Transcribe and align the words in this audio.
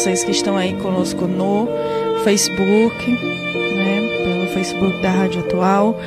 vocês 0.00 0.24
que 0.24 0.30
estão 0.30 0.56
aí 0.56 0.72
conosco 0.76 1.26
no 1.26 1.68
Facebook, 2.24 3.10
né? 3.10 4.00
Pelo 4.24 4.46
Facebook 4.46 5.02
da 5.02 5.10
Rádio 5.10 5.40
Atual. 5.40 6.00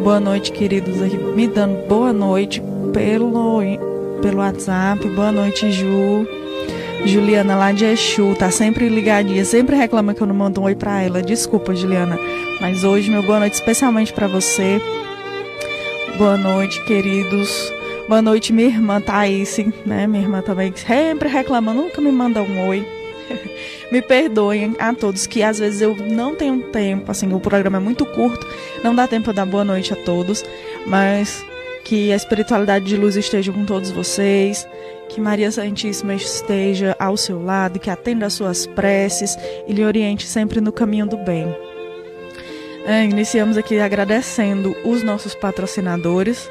Boa 0.00 0.18
noite, 0.18 0.50
queridos 0.50 1.00
aqui 1.00 1.16
me 1.16 1.46
dando 1.46 1.86
boa 1.86 2.12
noite 2.12 2.60
pelo, 2.92 3.60
pelo 4.20 4.38
WhatsApp. 4.38 5.08
Boa 5.10 5.30
noite, 5.30 5.70
Ju. 5.70 6.26
Juliana 7.04 7.54
lá 7.54 7.70
de 7.70 7.84
Exu, 7.84 8.34
tá 8.36 8.50
sempre 8.50 8.88
ligadinha, 8.88 9.44
sempre 9.44 9.76
reclama 9.76 10.12
que 10.12 10.20
eu 10.20 10.26
não 10.26 10.34
mando 10.34 10.60
um 10.60 10.64
oi 10.64 10.74
pra 10.74 11.00
ela. 11.00 11.22
Desculpa, 11.22 11.72
Juliana, 11.72 12.18
mas 12.60 12.82
hoje 12.82 13.12
meu 13.12 13.22
boa 13.22 13.38
noite 13.38 13.54
especialmente 13.54 14.12
para 14.12 14.26
você. 14.26 14.82
Boa 16.18 16.36
noite, 16.36 16.84
queridos. 16.84 17.72
Boa 18.08 18.20
noite, 18.20 18.52
minha 18.52 18.66
irmã 18.66 19.00
Thaís, 19.00 19.56
né? 19.86 20.08
Minha 20.08 20.24
irmã 20.24 20.42
também 20.42 20.72
sempre 20.74 21.28
reclama, 21.28 21.72
nunca 21.72 22.00
me 22.00 22.10
manda 22.10 22.42
um 22.42 22.66
oi. 22.66 22.95
Me 23.90 24.02
perdoem 24.02 24.74
a 24.78 24.92
todos 24.94 25.26
que 25.26 25.42
às 25.42 25.58
vezes 25.58 25.80
eu 25.80 25.94
não 25.96 26.34
tenho 26.34 26.62
tempo, 26.70 27.10
assim, 27.10 27.32
o 27.32 27.40
programa 27.40 27.78
é 27.78 27.80
muito 27.80 28.04
curto, 28.06 28.46
não 28.82 28.94
dá 28.94 29.06
tempo 29.06 29.30
de 29.30 29.36
dar 29.36 29.46
boa 29.46 29.64
noite 29.64 29.92
a 29.92 29.96
todos, 29.96 30.44
mas 30.86 31.44
que 31.84 32.12
a 32.12 32.16
espiritualidade 32.16 32.84
de 32.84 32.96
luz 32.96 33.14
esteja 33.16 33.52
com 33.52 33.64
todos 33.64 33.90
vocês, 33.90 34.66
que 35.08 35.20
Maria 35.20 35.50
Santíssima 35.52 36.14
esteja 36.14 36.96
ao 36.98 37.16
seu 37.16 37.42
lado, 37.42 37.78
que 37.78 37.88
atenda 37.88 38.26
às 38.26 38.34
suas 38.34 38.66
preces 38.66 39.38
e 39.68 39.72
lhe 39.72 39.84
oriente 39.84 40.26
sempre 40.26 40.60
no 40.60 40.72
caminho 40.72 41.06
do 41.06 41.16
bem. 41.16 41.46
É, 42.84 43.04
iniciamos 43.04 43.56
aqui 43.56 43.78
agradecendo 43.78 44.76
os 44.84 45.02
nossos 45.02 45.34
patrocinadores, 45.34 46.50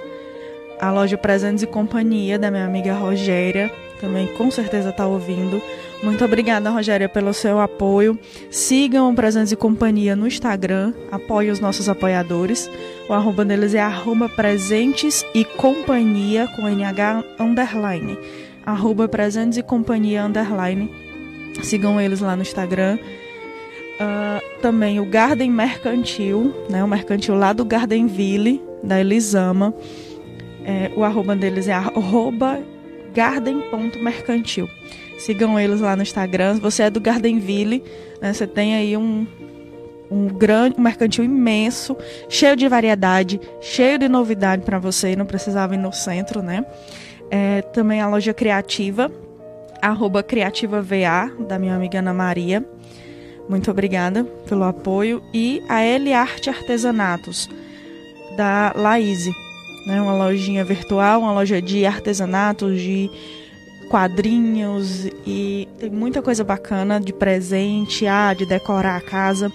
a 0.80 0.92
loja 0.92 1.18
Presentes 1.18 1.64
e 1.64 1.68
Companhia 1.68 2.38
da 2.38 2.52
minha 2.52 2.66
amiga 2.66 2.94
Rogéria, 2.94 3.72
também 4.00 4.28
com 4.28 4.52
certeza 4.52 4.90
está 4.90 5.06
ouvindo. 5.06 5.62
Muito 6.04 6.24
obrigada, 6.24 6.70
Rogéria, 6.70 7.10
pelo 7.10 7.34
seu 7.34 7.60
apoio. 7.60 8.20
Sigam 8.52 9.12
o 9.12 9.16
Presentes 9.16 9.52
e 9.52 9.56
Companhia 9.56 10.16
no 10.16 10.28
Instagram, 10.28 10.94
apoiem 11.12 11.52
os 11.52 11.60
nossos 11.60 11.90
apoiadores. 11.90 12.70
O 13.10 13.14
arroba 13.14 13.44
deles 13.44 13.74
é 13.74 13.80
arroba 13.80 14.30
presentes 14.30 15.26
e 15.34 15.44
companhia 15.44 16.48
com 16.56 16.68
NH 16.68 17.24
underline. 17.40 18.18
Arroba 18.66 19.08
presentes 19.08 19.58
e 19.58 19.64
companhia 19.64 20.26
underline. 20.26 20.92
Sigam 21.64 22.00
eles 22.00 22.20
lá 22.20 22.36
no 22.36 22.42
Instagram. 22.42 22.98
Uh, 23.96 24.62
também 24.62 25.00
o 25.00 25.06
Garden 25.06 25.50
Mercantil, 25.50 26.54
né, 26.70 26.84
o 26.84 26.88
mercantil 26.88 27.36
lá 27.36 27.54
do 27.54 27.64
Gardenville, 27.64 28.62
da 28.84 29.00
Elisama. 29.00 29.74
É, 30.66 30.92
o 30.96 31.04
arroba 31.04 31.36
deles 31.36 31.68
é 31.68 31.74
arroba 31.74 32.60
garden.mercantil. 33.14 34.68
Sigam 35.18 35.60
eles 35.60 35.80
lá 35.80 35.96
no 35.96 36.04
Instagram. 36.04 36.60
Você 36.60 36.84
é 36.84 36.90
do 36.90 37.00
Gardenville, 37.00 37.84
né, 38.22 38.34
você 38.34 38.46
tem 38.46 38.76
aí 38.76 38.98
um, 38.98 39.26
um 40.10 40.28
grande 40.28 40.76
um 40.78 40.82
mercantil 40.82 41.24
imenso, 41.24 41.96
cheio 42.30 42.56
de 42.56 42.68
variedade, 42.68 43.40
cheio 43.62 43.98
de 43.98 44.08
novidade 44.08 44.64
para 44.64 44.80
você. 44.80 45.16
Não 45.16 45.26
precisava 45.26 45.76
ir 45.76 45.78
no 45.78 45.92
centro, 45.92 46.42
né? 46.42 46.66
É, 47.32 47.62
também 47.62 48.02
a 48.02 48.08
loja 48.08 48.34
criativa, 48.34 49.12
arroba 49.82 50.22
criativava, 50.22 51.32
da 51.48 51.58
minha 51.58 51.76
amiga 51.76 52.00
Ana 52.00 52.14
Maria. 52.14 52.66
Muito 53.48 53.70
obrigada 53.70 54.24
pelo 54.48 54.64
apoio. 54.64 55.22
E 55.34 55.62
a 55.70 55.82
L 55.82 56.14
Arte 56.14 56.50
Artesanatos, 56.50 57.50
da 58.36 58.74
Laíse. 58.76 59.32
Né, 59.86 60.02
uma 60.02 60.16
lojinha 60.16 60.66
virtual, 60.66 61.22
uma 61.22 61.32
loja 61.32 61.62
de 61.62 61.86
artesanatos, 61.86 62.82
de 62.82 63.08
quadrinhos 63.90 65.06
e 65.26 65.68
tem 65.78 65.90
muita 65.90 66.22
coisa 66.22 66.44
bacana 66.44 67.00
de 67.00 67.14
presente, 67.14 68.08
ah, 68.08 68.34
de 68.34 68.46
decorar 68.46 68.98
a 68.98 69.02
casa. 69.02 69.52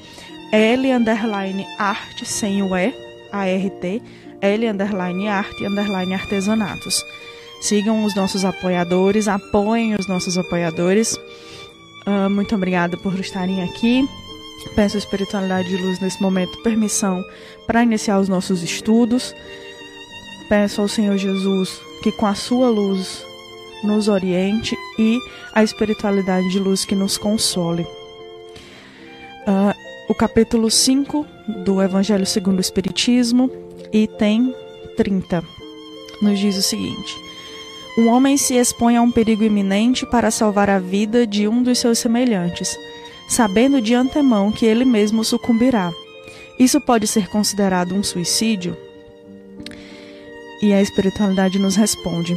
L 0.53 0.93
underline 0.93 1.67
arte 1.79 2.27
sem 2.27 2.63
o 2.63 2.77
E, 2.77 2.93
A-R-T, 3.31 4.03
L 4.41 4.69
underline 4.69 5.29
arte 5.29 5.65
underline 5.65 6.15
artesanatos. 6.15 7.05
Sigam 7.61 8.05
os 8.05 8.15
nossos 8.15 8.45
apoiadores, 8.45 9.29
apoiem 9.29 9.95
os 9.95 10.07
nossos 10.07 10.39
apoiadores. 10.39 11.17
Uh, 12.07 12.31
muito 12.31 12.55
obrigada 12.55 12.97
por 12.97 13.19
estarem 13.21 13.63
aqui. 13.63 14.09
Peço 14.75 14.97
a 14.97 14.99
espiritualidade 14.99 15.69
de 15.69 15.77
luz 15.77 16.01
nesse 16.01 16.21
momento 16.21 16.63
permissão 16.63 17.23
para 17.67 17.83
iniciar 17.83 18.19
os 18.19 18.29
nossos 18.29 18.63
estudos. 18.63 19.35
Peço 20.49 20.81
ao 20.81 20.89
Senhor 20.89 21.17
Jesus 21.17 21.81
que 22.03 22.11
com 22.13 22.27
a 22.27 22.35
sua 22.35 22.69
luz 22.69 23.25
nos 23.83 24.09
oriente 24.09 24.77
e 24.99 25.19
a 25.53 25.63
espiritualidade 25.63 26.49
de 26.51 26.59
luz 26.59 26.85
que 26.85 26.95
nos 26.95 27.17
console. 27.17 27.83
Uh, 29.47 29.75
o 30.09 30.15
capítulo 30.15 30.71
5 30.71 31.27
do 31.65 31.81
Evangelho 31.81 32.27
segundo 32.27 32.59
o 32.59 32.61
Espiritismo, 32.61 33.51
item 33.93 34.55
30, 34.97 35.43
nos 36.21 36.39
diz 36.39 36.57
o 36.57 36.63
seguinte: 36.63 37.17
Um 37.97 38.09
homem 38.09 38.37
se 38.37 38.55
expõe 38.55 38.97
a 38.97 39.03
um 39.03 39.11
perigo 39.11 39.45
iminente 39.45 40.05
para 40.05 40.31
salvar 40.31 40.69
a 40.69 40.79
vida 40.79 41.27
de 41.27 41.49
um 41.49 41.63
dos 41.63 41.79
seus 41.79 41.99
semelhantes, 41.99 42.77
sabendo 43.29 43.81
de 43.81 43.95
antemão 43.95 44.53
que 44.53 44.67
ele 44.67 44.85
mesmo 44.85 45.25
sucumbirá. 45.25 45.93
Isso 46.59 46.81
pode 46.81 47.07
ser 47.07 47.29
considerado 47.29 47.95
um 47.95 48.03
suicídio? 48.03 48.77
E 50.61 50.75
a 50.75 50.83
espiritualidade 50.83 51.59
nos 51.59 51.77
responde: 51.77 52.37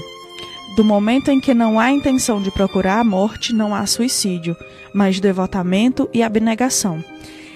do 0.76 0.84
momento 0.84 1.30
em 1.30 1.40
que 1.40 1.54
não 1.54 1.80
há 1.80 1.92
intenção 1.92 2.42
de 2.42 2.50
procurar 2.50 3.00
a 3.00 3.04
morte, 3.04 3.54
não 3.54 3.76
há 3.76 3.86
suicídio, 3.86 4.56
mas 4.94 5.20
devotamento 5.20 6.10
e 6.14 6.24
abnegação, 6.24 7.04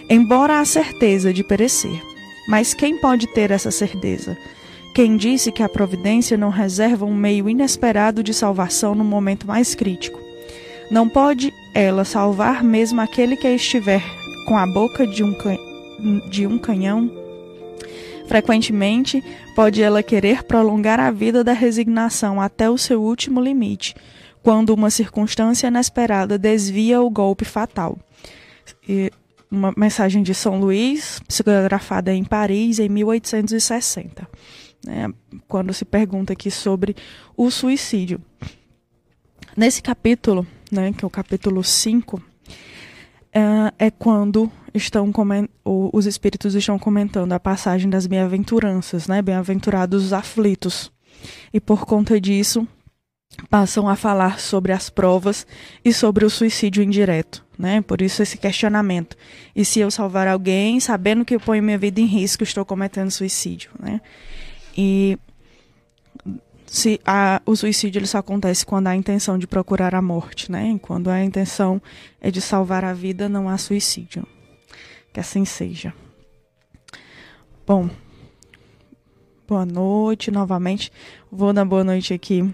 embora 0.10 0.60
há 0.60 0.66
certeza 0.66 1.34
de 1.34 1.44
perecer. 1.44 2.02
Mas 2.48 2.74
quem 2.74 3.00
pode 3.00 3.28
ter 3.28 3.52
essa 3.52 3.72
certeza? 3.72 4.38
Quem 4.94 5.18
disse 5.18 5.52
que 5.52 5.62
a 5.62 5.70
providência 5.70 6.38
não 6.38 6.50
reserva 6.50 7.06
um 7.06 7.14
meio 7.14 7.50
inesperado 7.50 8.24
de 8.24 8.34
salvação 8.34 8.96
no 8.96 9.04
momento 9.04 9.46
mais 9.46 9.76
crítico? 9.76 10.20
Não 10.90 11.10
pode 11.10 11.54
ela 11.74 12.06
salvar 12.06 12.64
mesmo 12.64 13.02
aquele 13.02 13.36
que 13.36 13.48
estiver 13.48 14.02
com 14.48 14.58
a 14.58 14.66
boca 14.66 15.06
de 15.06 15.24
um, 15.24 15.34
can... 15.34 15.58
de 16.30 16.48
um 16.48 16.58
canhão? 16.58 17.27
Frequentemente, 18.28 19.24
pode 19.56 19.82
ela 19.82 20.04
querer 20.04 20.44
prolongar 20.44 21.00
a 21.00 21.10
vida 21.12 21.44
da 21.44 21.54
resignação 21.54 22.42
até 22.42 22.70
o 22.70 22.78
seu 22.78 23.02
último 23.02 23.40
limite, 23.40 23.96
quando 24.44 24.72
uma 24.72 24.90
circunstância 24.90 25.68
inesperada 25.68 26.38
desvia 26.38 27.02
o 27.02 27.10
golpe 27.10 27.46
fatal. 27.46 27.98
E 28.88 29.12
uma 29.50 29.74
mensagem 29.78 30.22
de 30.22 30.34
São 30.34 30.60
Luís, 30.60 31.22
psicografada 31.28 32.14
em 32.14 32.24
Paris 32.24 32.80
em 32.80 32.90
1860, 32.90 34.28
né, 34.86 35.10
quando 35.48 35.74
se 35.74 35.86
pergunta 35.86 36.34
aqui 36.34 36.52
sobre 36.52 36.96
o 37.36 37.50
suicídio. 37.50 38.22
Nesse 39.56 39.82
capítulo, 39.82 40.46
né, 40.72 40.92
que 40.92 41.04
é 41.04 41.08
o 41.08 41.10
capítulo 41.10 41.64
5, 41.64 42.22
é, 43.38 43.88
é 43.88 43.92
quando 43.92 44.52
estão 44.74 45.12
os 45.64 46.06
espíritos 46.06 46.56
estão 46.56 46.80
comentando 46.80 47.34
a 47.34 47.40
passagem 47.40 47.90
das 47.90 48.08
bem-aventuranças, 48.08 49.08
né? 49.08 49.22
Bem-aventurados 49.22 50.06
os 50.06 50.14
aflitos. 50.14 50.92
E 51.54 51.60
por 51.60 51.86
conta 51.86 52.20
disso, 52.20 52.68
passam 53.50 53.88
a 53.88 53.96
falar 53.96 54.40
sobre 54.40 54.72
as 54.72 54.90
provas 54.90 55.46
e 55.86 55.94
sobre 55.94 56.26
o 56.26 56.30
suicídio 56.30 56.82
indireto, 56.82 57.46
né? 57.58 57.82
Por 57.82 58.02
isso 58.02 58.24
esse 58.24 58.38
questionamento. 58.38 59.16
E 59.56 59.64
se 59.64 59.80
eu 59.80 59.92
salvar 59.92 60.28
alguém, 60.28 60.80
sabendo 60.80 61.24
que 61.24 61.36
eu 61.36 61.40
ponho 61.40 61.62
minha 61.62 61.78
vida 61.78 62.02
em 62.02 62.06
risco, 62.06 62.44
estou 62.44 62.66
cometendo 62.66 63.12
suicídio, 63.12 63.70
né? 63.80 64.02
E 64.76 65.18
se 66.68 67.00
a, 67.06 67.42
o 67.46 67.56
suicídio 67.56 68.00
ele 68.00 68.06
só 68.06 68.18
acontece 68.18 68.66
quando 68.66 68.88
há 68.88 68.92
a 68.92 68.96
intenção 68.96 69.38
de 69.38 69.48
procurar 69.48 69.96
a 69.96 70.02
morte, 70.02 70.52
né? 70.52 70.78
Quando 70.82 71.10
a 71.10 71.24
intenção 71.24 71.82
é 72.22 72.30
de 72.30 72.42
salvar 72.42 72.84
a 72.84 72.94
vida, 72.94 73.30
não 73.30 73.50
há 73.50 73.58
suicídio. 73.58 74.28
Que 75.14 75.20
assim 75.20 75.46
seja. 75.46 75.94
Bom, 77.66 77.90
boa 79.48 79.66
noite 79.66 80.30
novamente. 80.30 80.92
Vou 81.32 81.54
dar 81.54 81.66
boa 81.66 81.84
noite 81.84 82.14
aqui 82.14 82.54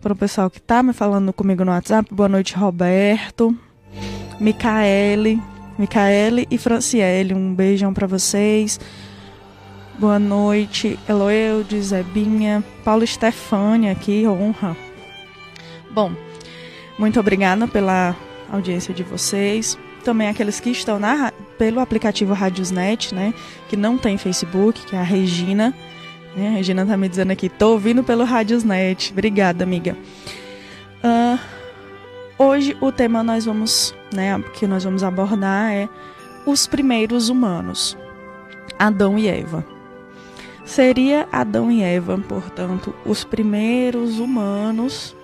para 0.00 0.12
o 0.12 0.16
pessoal 0.16 0.50
que 0.50 0.58
está 0.58 0.82
me 0.82 0.92
falando 0.92 1.32
comigo 1.32 1.64
no 1.64 1.70
WhatsApp. 1.70 2.12
Boa 2.14 2.28
noite, 2.28 2.54
Roberto, 2.54 3.56
Micaele, 4.40 5.40
Micaele 5.78 6.46
e 6.50 6.58
Franciele. 6.58 7.34
Um 7.34 7.54
beijão 7.54 7.92
para 7.94 8.06
vocês. 8.06 8.80
Boa 9.96 10.18
noite, 10.18 10.98
Eloeude, 11.08 11.80
Zebinha, 11.80 12.64
Paulo 12.84 13.06
Stefânia 13.06 13.92
aqui, 13.92 14.26
honra. 14.26 14.76
Bom, 15.88 16.12
muito 16.98 17.20
obrigada 17.20 17.68
pela 17.68 18.16
audiência 18.50 18.92
de 18.92 19.04
vocês. 19.04 19.78
Também 20.04 20.28
aqueles 20.28 20.58
que 20.58 20.70
estão 20.70 20.98
na, 20.98 21.32
pelo 21.56 21.78
aplicativo 21.78 22.32
Radiosnet, 22.32 23.14
né? 23.14 23.32
Que 23.68 23.76
não 23.76 23.96
tem 23.96 24.18
Facebook, 24.18 24.84
que 24.84 24.96
é 24.96 24.98
a 24.98 25.04
Regina. 25.04 25.72
Né, 26.34 26.48
a 26.48 26.50
Regina 26.50 26.84
tá 26.84 26.96
me 26.96 27.08
dizendo 27.08 27.30
aqui, 27.30 27.48
tô 27.48 27.70
ouvindo 27.70 28.02
pelo 28.02 28.24
Radiosnet. 28.24 29.12
Obrigada, 29.12 29.62
amiga. 29.62 29.96
Uh, 31.04 31.38
hoje 32.36 32.76
o 32.80 32.90
tema 32.90 33.22
nós 33.22 33.44
vamos, 33.44 33.94
né, 34.12 34.42
que 34.54 34.66
nós 34.66 34.82
vamos 34.82 35.04
abordar 35.04 35.70
é 35.70 35.88
os 36.44 36.66
primeiros 36.66 37.28
humanos, 37.28 37.96
Adão 38.76 39.16
e 39.16 39.28
Eva. 39.28 39.73
Seria 40.64 41.28
Adão 41.30 41.70
e 41.70 41.82
Eva, 41.82 42.16
portanto, 42.18 42.94
os 43.04 43.22
primeiros 43.22 44.18
humanos 44.18 45.14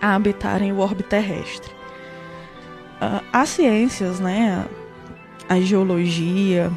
a 0.00 0.14
habitarem 0.14 0.72
o 0.72 0.78
orbe 0.78 1.02
terrestre. 1.02 1.70
Uh, 3.00 3.22
as 3.32 3.50
ciências, 3.50 4.20
né, 4.20 4.66
a 5.48 5.60
geologia 5.60 6.70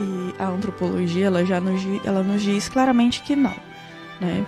e 0.00 0.34
a 0.38 0.48
antropologia, 0.48 1.26
ela 1.26 1.44
já 1.44 1.60
nos, 1.60 1.82
ela 2.04 2.22
nos 2.22 2.42
diz 2.42 2.68
claramente 2.68 3.22
que 3.22 3.36
não, 3.36 3.54
né, 4.20 4.44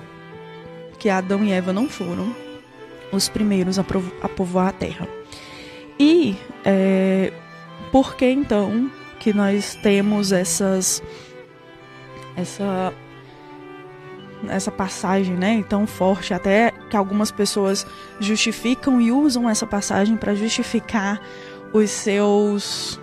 que 0.98 1.08
Adão 1.08 1.44
e 1.44 1.52
Eva 1.52 1.72
não 1.72 1.88
foram 1.88 2.34
os 3.12 3.28
primeiros 3.28 3.78
a, 3.78 3.84
a 4.22 4.28
povoar 4.28 4.68
a 4.68 4.72
Terra. 4.72 5.06
E 5.98 6.36
é, 6.64 7.32
por 7.92 8.16
que 8.16 8.26
então 8.26 8.90
que 9.20 9.32
nós 9.32 9.74
temos 9.76 10.32
essas 10.32 11.02
essa 12.37 12.93
essa 14.49 14.73
passagem, 14.73 15.37
né, 15.37 15.64
tão 15.69 15.87
forte, 15.87 16.34
até 16.34 16.73
que 16.90 16.96
algumas 16.96 17.31
pessoas 17.31 17.87
justificam 18.19 19.00
e 19.00 19.12
usam 19.12 19.49
essa 19.49 19.64
passagem 19.64 20.17
para 20.17 20.34
justificar 20.34 21.20
os 21.73 21.90
seus 21.90 23.00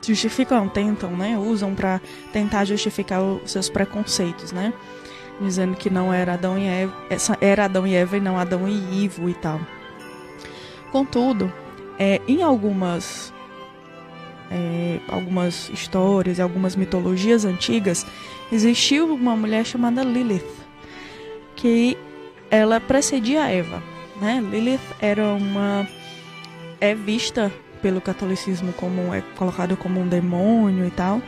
justificam, 0.00 0.68
tentam, 0.68 1.10
né, 1.16 1.36
usam 1.36 1.74
para 1.74 2.00
tentar 2.32 2.64
justificar 2.64 3.20
os 3.20 3.50
seus 3.50 3.68
preconceitos, 3.68 4.52
né, 4.52 4.72
dizendo 5.40 5.76
que 5.76 5.90
não 5.90 6.14
era 6.14 6.34
Adão 6.34 6.56
e 6.56 6.66
Eva, 6.66 6.94
era 7.40 7.64
Adão 7.64 7.84
e 7.84 7.94
Eva 7.94 8.16
e 8.16 8.20
não 8.20 8.38
Adão 8.38 8.68
e 8.68 9.04
Ivo 9.04 9.28
e 9.28 9.34
tal. 9.34 9.60
Contudo, 10.92 11.52
é, 11.98 12.20
em 12.28 12.42
algumas 12.42 13.34
é, 14.50 15.00
algumas 15.08 15.68
histórias 15.70 16.38
e 16.38 16.42
algumas 16.42 16.76
mitologias 16.76 17.44
antigas, 17.44 18.06
existiu 18.50 19.12
uma 19.14 19.36
mulher 19.36 19.64
chamada 19.64 20.02
Lilith, 20.02 20.44
que 21.54 21.96
ela 22.50 22.80
precedia 22.80 23.48
Eva. 23.48 23.82
Né? 24.20 24.40
Lilith 24.40 24.80
era 25.00 25.24
uma. 25.34 25.86
é 26.80 26.94
vista 26.94 27.52
pelo 27.82 28.00
catolicismo 28.00 28.72
como. 28.72 29.14
é 29.14 29.20
colocado 29.36 29.76
como 29.76 30.00
um 30.00 30.08
demônio 30.08 30.86
e 30.86 30.90
tal. 30.90 31.20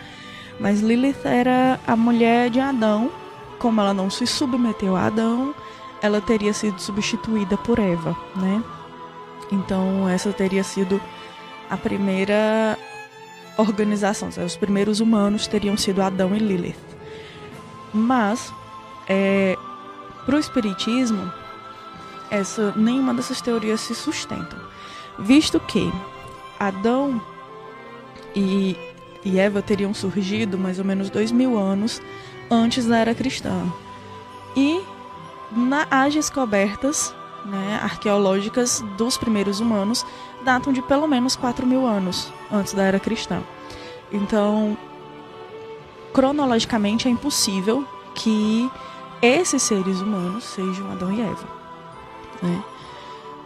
Mas 0.60 0.80
Lilith 0.80 1.24
era 1.24 1.78
a 1.86 1.96
mulher 1.96 2.50
de 2.50 2.60
Adão. 2.60 3.10
Como 3.58 3.80
ela 3.80 3.92
não 3.92 4.08
se 4.08 4.24
submeteu 4.24 4.94
a 4.94 5.06
Adão, 5.06 5.52
ela 6.00 6.20
teria 6.20 6.52
sido 6.52 6.80
substituída 6.80 7.56
por 7.56 7.80
Eva, 7.80 8.16
né? 8.36 8.62
Então 9.50 10.08
essa 10.08 10.32
teria 10.32 10.62
sido 10.62 11.00
a 11.68 11.76
primeira 11.76 12.78
organização. 13.56 14.28
Os 14.28 14.56
primeiros 14.56 15.00
humanos 15.00 15.48
teriam 15.48 15.76
sido 15.76 16.02
Adão 16.02 16.34
e 16.36 16.38
Lilith. 16.38 16.97
Mas, 17.92 18.52
é, 19.08 19.56
para 20.24 20.36
o 20.36 20.38
Espiritismo, 20.38 21.32
essa, 22.30 22.72
nenhuma 22.76 23.14
dessas 23.14 23.40
teorias 23.40 23.80
se 23.80 23.94
sustentam. 23.94 24.58
Visto 25.18 25.58
que 25.58 25.90
Adão 26.58 27.20
e, 28.34 28.76
e 29.24 29.38
Eva 29.38 29.62
teriam 29.62 29.92
surgido 29.94 30.58
mais 30.58 30.78
ou 30.78 30.84
menos 30.84 31.10
dois 31.10 31.32
mil 31.32 31.58
anos 31.58 32.00
antes 32.50 32.86
da 32.86 32.98
era 32.98 33.14
cristã. 33.14 33.66
E 34.56 34.82
na, 35.50 35.86
as 35.90 36.14
descobertas 36.14 37.14
né, 37.44 37.80
arqueológicas 37.82 38.84
dos 38.96 39.16
primeiros 39.16 39.60
humanos 39.60 40.04
datam 40.44 40.72
de 40.72 40.82
pelo 40.82 41.06
menos 41.06 41.36
4 41.36 41.66
mil 41.66 41.86
anos 41.86 42.32
antes 42.50 42.74
da 42.74 42.84
era 42.84 43.00
cristã. 43.00 43.42
Então, 44.12 44.76
cronologicamente 46.18 47.06
é 47.06 47.10
impossível 47.12 47.86
que 48.12 48.68
esses 49.22 49.62
seres 49.62 50.00
humanos 50.00 50.42
sejam 50.42 50.90
Adão 50.90 51.12
e 51.12 51.20
Eva. 51.20 51.48
Né? 52.42 52.64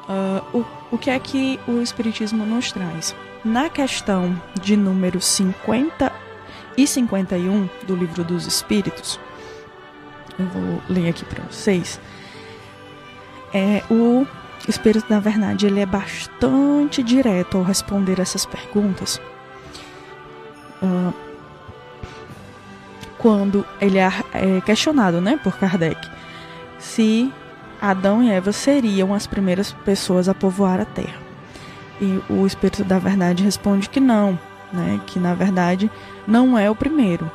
Uh, 0.09 0.59
o, 0.61 0.95
o 0.95 0.99
que 0.99 1.11
é 1.11 1.19
que 1.19 1.61
o 1.69 1.83
Espiritismo 1.83 2.47
nos 2.47 2.73
traz? 2.73 3.15
Na 3.45 3.69
questão 3.69 4.41
de 4.59 4.75
número 4.75 5.21
50 5.21 6.11
e 6.75 6.87
51 6.87 7.69
do 7.87 7.95
Livro 7.95 8.25
dos 8.25 8.47
Espíritos, 8.47 9.21
eu 10.39 10.47
vou 10.47 10.83
ler 10.89 11.11
aqui 11.11 11.27
para 11.27 11.45
vocês 11.45 12.01
é, 13.53 13.83
o 13.91 14.27
Espírito 14.67 15.07
da 15.11 15.21
Verdade 15.21 15.67
ele 15.67 15.81
é 15.81 15.85
bastante 15.85 17.03
direto 17.03 17.59
ao 17.59 17.65
responder 17.65 18.19
essas 18.19 18.47
perguntas. 18.47 19.21
Uh, 20.83 21.22
quando 23.23 23.65
ele 23.81 23.99
é, 23.99 24.11
é 24.35 24.61
questionado 24.61 25.21
né, 25.21 25.39
por 25.43 25.57
Kardec 25.57 26.11
se 26.79 27.33
Adão 27.81 28.23
e 28.23 28.31
Eva 28.31 28.51
seriam 28.53 29.15
as 29.15 29.27
primeiras 29.29 29.73
pessoas 29.73 30.29
a 30.29 30.35
povoar 30.35 30.81
a 30.81 30.85
Terra. 30.85 31.23
E 32.01 32.21
o 32.29 32.45
Espírito 32.45 32.83
da 32.83 32.99
Verdade 32.99 33.45
responde 33.45 33.89
que 33.89 34.01
não, 34.01 34.37
né, 34.73 35.01
que 35.07 35.21
na 35.21 35.35
verdade 35.35 35.89
não 36.27 36.59
é 36.59 36.69
o 36.69 36.75
primeiro, 36.75 37.31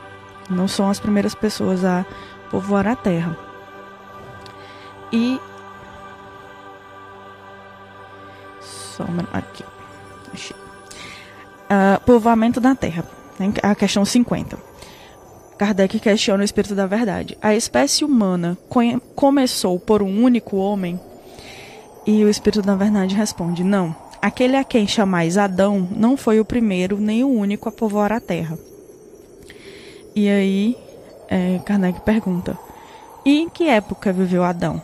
não 0.49 0.67
são 0.67 0.89
as 0.89 0.99
primeiras 0.99 1.33
pessoas 1.33 1.85
a 1.85 2.05
povoar 2.51 2.85
a 2.85 2.95
Terra. 2.95 3.37
E 5.11 5.39
Só 8.59 9.05
aqui. 9.31 9.63
Uh, 11.69 12.01
povoamento 12.05 12.59
da 12.59 12.75
Terra. 12.75 13.05
Né? 13.39 13.53
A 13.61 13.75
questão 13.75 14.03
50. 14.03 14.66
Kardec 15.57 15.99
questiona 15.99 16.41
o 16.41 16.45
espírito 16.45 16.75
da 16.75 16.85
verdade. 16.85 17.37
A 17.41 17.55
espécie 17.55 18.05
humana 18.05 18.57
começou 19.15 19.79
por 19.79 20.03
um 20.03 20.23
único 20.23 20.57
homem? 20.57 20.99
E 22.05 22.23
o 22.23 22.29
espírito 22.29 22.61
da 22.61 22.75
verdade 22.75 23.15
responde: 23.15 23.63
Não. 23.63 23.95
Aquele 24.21 24.55
a 24.55 24.63
quem 24.63 24.87
chamais 24.87 25.37
Adão 25.37 25.87
não 25.95 26.15
foi 26.15 26.39
o 26.39 26.45
primeiro 26.45 26.97
nem 26.97 27.23
o 27.23 27.29
único 27.29 27.69
a 27.69 27.71
povoar 27.71 28.11
a 28.11 28.19
terra. 28.19 28.57
E 30.15 30.29
aí, 30.29 30.77
é, 31.27 31.59
Kardec 31.65 32.01
pergunta: 32.01 32.57
E 33.25 33.39
em 33.39 33.49
que 33.49 33.67
época 33.67 34.13
viveu 34.13 34.43
Adão? 34.43 34.81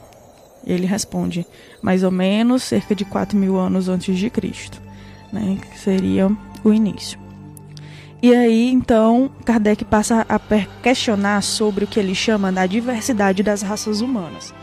Ele 0.65 0.85
responde, 0.85 1.45
mais 1.81 2.03
ou 2.03 2.11
menos 2.11 2.63
cerca 2.63 2.95
de 2.95 3.03
4 3.03 3.37
mil 3.37 3.57
anos 3.57 3.89
antes 3.89 4.17
de 4.17 4.29
Cristo, 4.29 4.81
né, 5.31 5.57
que 5.61 5.77
seria 5.77 6.31
o 6.63 6.71
início. 6.71 7.22
E 8.23 8.33
aí, 8.33 8.69
então, 8.69 9.29
Kardec 9.43 9.83
passa 9.83 10.25
a 10.29 10.39
questionar 10.81 11.43
sobre 11.43 11.83
o 11.83 11.87
que 11.87 11.99
ele 11.99 12.15
chama 12.15 12.53
da 12.53 12.65
diversidade 12.65 13.43
das 13.43 13.61
raças 13.61 13.99
humanas. 13.99 14.53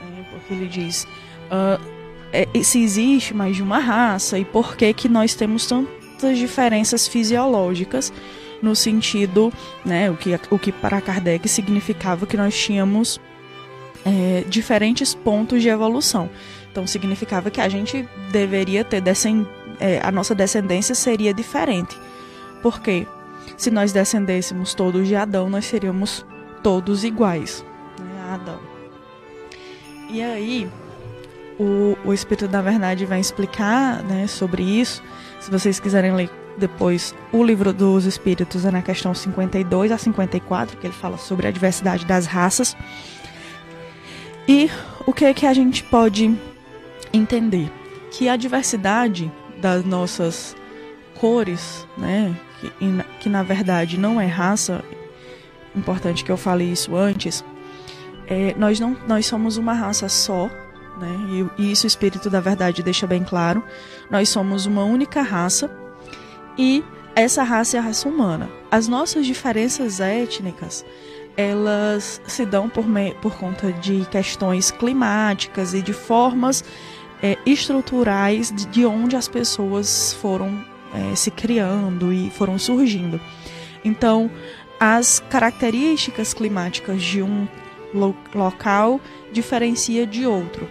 Né, 0.00 0.24
porque 0.30 0.54
ele 0.54 0.66
diz 0.66 1.06
uh, 1.50 1.78
é, 2.32 2.48
se 2.62 2.82
existe 2.82 3.34
mais 3.34 3.56
de 3.56 3.62
uma 3.62 3.78
raça 3.78 4.38
e 4.38 4.44
por 4.46 4.74
que, 4.74 4.90
que 4.94 5.06
nós 5.06 5.34
temos 5.34 5.66
tantas 5.66 6.38
diferenças 6.38 7.06
fisiológicas 7.06 8.10
no 8.62 8.74
sentido, 8.74 9.52
né, 9.84 10.10
o 10.10 10.16
que, 10.16 10.40
o 10.50 10.58
que 10.58 10.72
para 10.72 10.98
Kardec 10.98 11.46
significava 11.46 12.24
que 12.24 12.38
nós 12.38 12.56
tínhamos 12.56 13.20
é, 14.02 14.44
diferentes 14.48 15.14
pontos 15.14 15.60
de 15.60 15.68
evolução. 15.68 16.30
Então 16.72 16.86
significava 16.86 17.50
que 17.50 17.60
a 17.60 17.68
gente 17.68 18.08
deveria 18.32 18.82
ter 18.82 19.02
descend... 19.02 19.46
É, 19.78 20.00
a 20.02 20.10
nossa 20.10 20.34
descendência 20.34 20.94
seria 20.94 21.34
diferente. 21.34 21.94
Porque 22.64 23.06
se 23.58 23.70
nós 23.70 23.92
descendêssemos 23.92 24.72
todos 24.72 25.06
de 25.06 25.14
Adão, 25.14 25.50
nós 25.50 25.66
seríamos 25.66 26.24
todos 26.62 27.04
iguais 27.04 27.62
né, 28.00 28.22
a 28.22 28.34
Adão. 28.36 28.58
E 30.08 30.22
aí 30.22 30.66
o, 31.60 31.94
o 32.06 32.14
Espírito 32.14 32.48
da 32.48 32.62
Verdade 32.62 33.04
vai 33.04 33.20
explicar 33.20 34.02
né, 34.04 34.26
sobre 34.26 34.62
isso. 34.62 35.02
Se 35.40 35.50
vocês 35.50 35.78
quiserem 35.78 36.14
ler 36.14 36.30
depois 36.56 37.14
o 37.30 37.44
livro 37.44 37.70
dos 37.70 38.06
Espíritos 38.06 38.64
é 38.64 38.70
na 38.70 38.80
questão 38.80 39.12
52 39.12 39.92
a 39.92 39.98
54, 39.98 40.78
que 40.78 40.86
ele 40.86 40.94
fala 40.94 41.18
sobre 41.18 41.46
a 41.46 41.50
diversidade 41.50 42.06
das 42.06 42.24
raças. 42.24 42.74
E 44.48 44.70
o 45.06 45.12
que 45.12 45.26
é 45.26 45.34
que 45.34 45.44
a 45.44 45.52
gente 45.52 45.84
pode 45.84 46.34
entender? 47.12 47.70
Que 48.10 48.26
a 48.26 48.36
diversidade 48.36 49.30
das 49.60 49.84
nossas 49.84 50.56
cores, 51.20 51.86
né, 51.96 52.34
que, 52.70 53.04
que 53.20 53.28
na 53.28 53.42
verdade 53.42 53.98
não 53.98 54.20
é 54.20 54.26
raça, 54.26 54.84
importante 55.74 56.24
que 56.24 56.30
eu 56.30 56.36
fale 56.36 56.64
isso 56.64 56.94
antes, 56.96 57.44
é, 58.26 58.54
nós 58.56 58.80
não 58.80 58.96
nós 59.06 59.26
somos 59.26 59.56
uma 59.56 59.72
raça 59.72 60.08
só, 60.08 60.48
né, 60.98 61.48
e, 61.58 61.62
e 61.62 61.72
isso 61.72 61.84
o 61.84 61.88
Espírito 61.88 62.30
da 62.30 62.40
Verdade 62.40 62.82
deixa 62.82 63.06
bem 63.06 63.24
claro, 63.24 63.62
nós 64.10 64.28
somos 64.28 64.66
uma 64.66 64.84
única 64.84 65.22
raça 65.22 65.70
e 66.56 66.84
essa 67.14 67.42
raça 67.42 67.76
é 67.76 67.80
a 67.80 67.82
raça 67.82 68.08
humana. 68.08 68.48
As 68.70 68.88
nossas 68.88 69.24
diferenças 69.24 70.00
étnicas, 70.00 70.84
elas 71.36 72.20
se 72.26 72.44
dão 72.44 72.68
por, 72.68 72.84
por 73.20 73.36
conta 73.36 73.72
de 73.72 74.04
questões 74.10 74.70
climáticas 74.70 75.74
e 75.74 75.82
de 75.82 75.92
formas 75.92 76.64
é, 77.22 77.38
estruturais 77.46 78.50
de, 78.50 78.66
de, 78.66 78.86
onde 78.86 79.16
as 79.16 79.28
pessoas 79.28 80.12
foram 80.20 80.64
é, 80.94 81.14
se 81.14 81.30
criando 81.30 82.12
e 82.12 82.30
foram 82.30 82.58
surgindo. 82.58 83.20
Então, 83.84 84.30
as 84.78 85.18
características 85.18 86.32
climáticas 86.32 87.02
de 87.02 87.22
um 87.22 87.46
lo 87.92 88.14
local 88.34 89.00
diferencia 89.32 90.06
de 90.06 90.26
outro. 90.26 90.68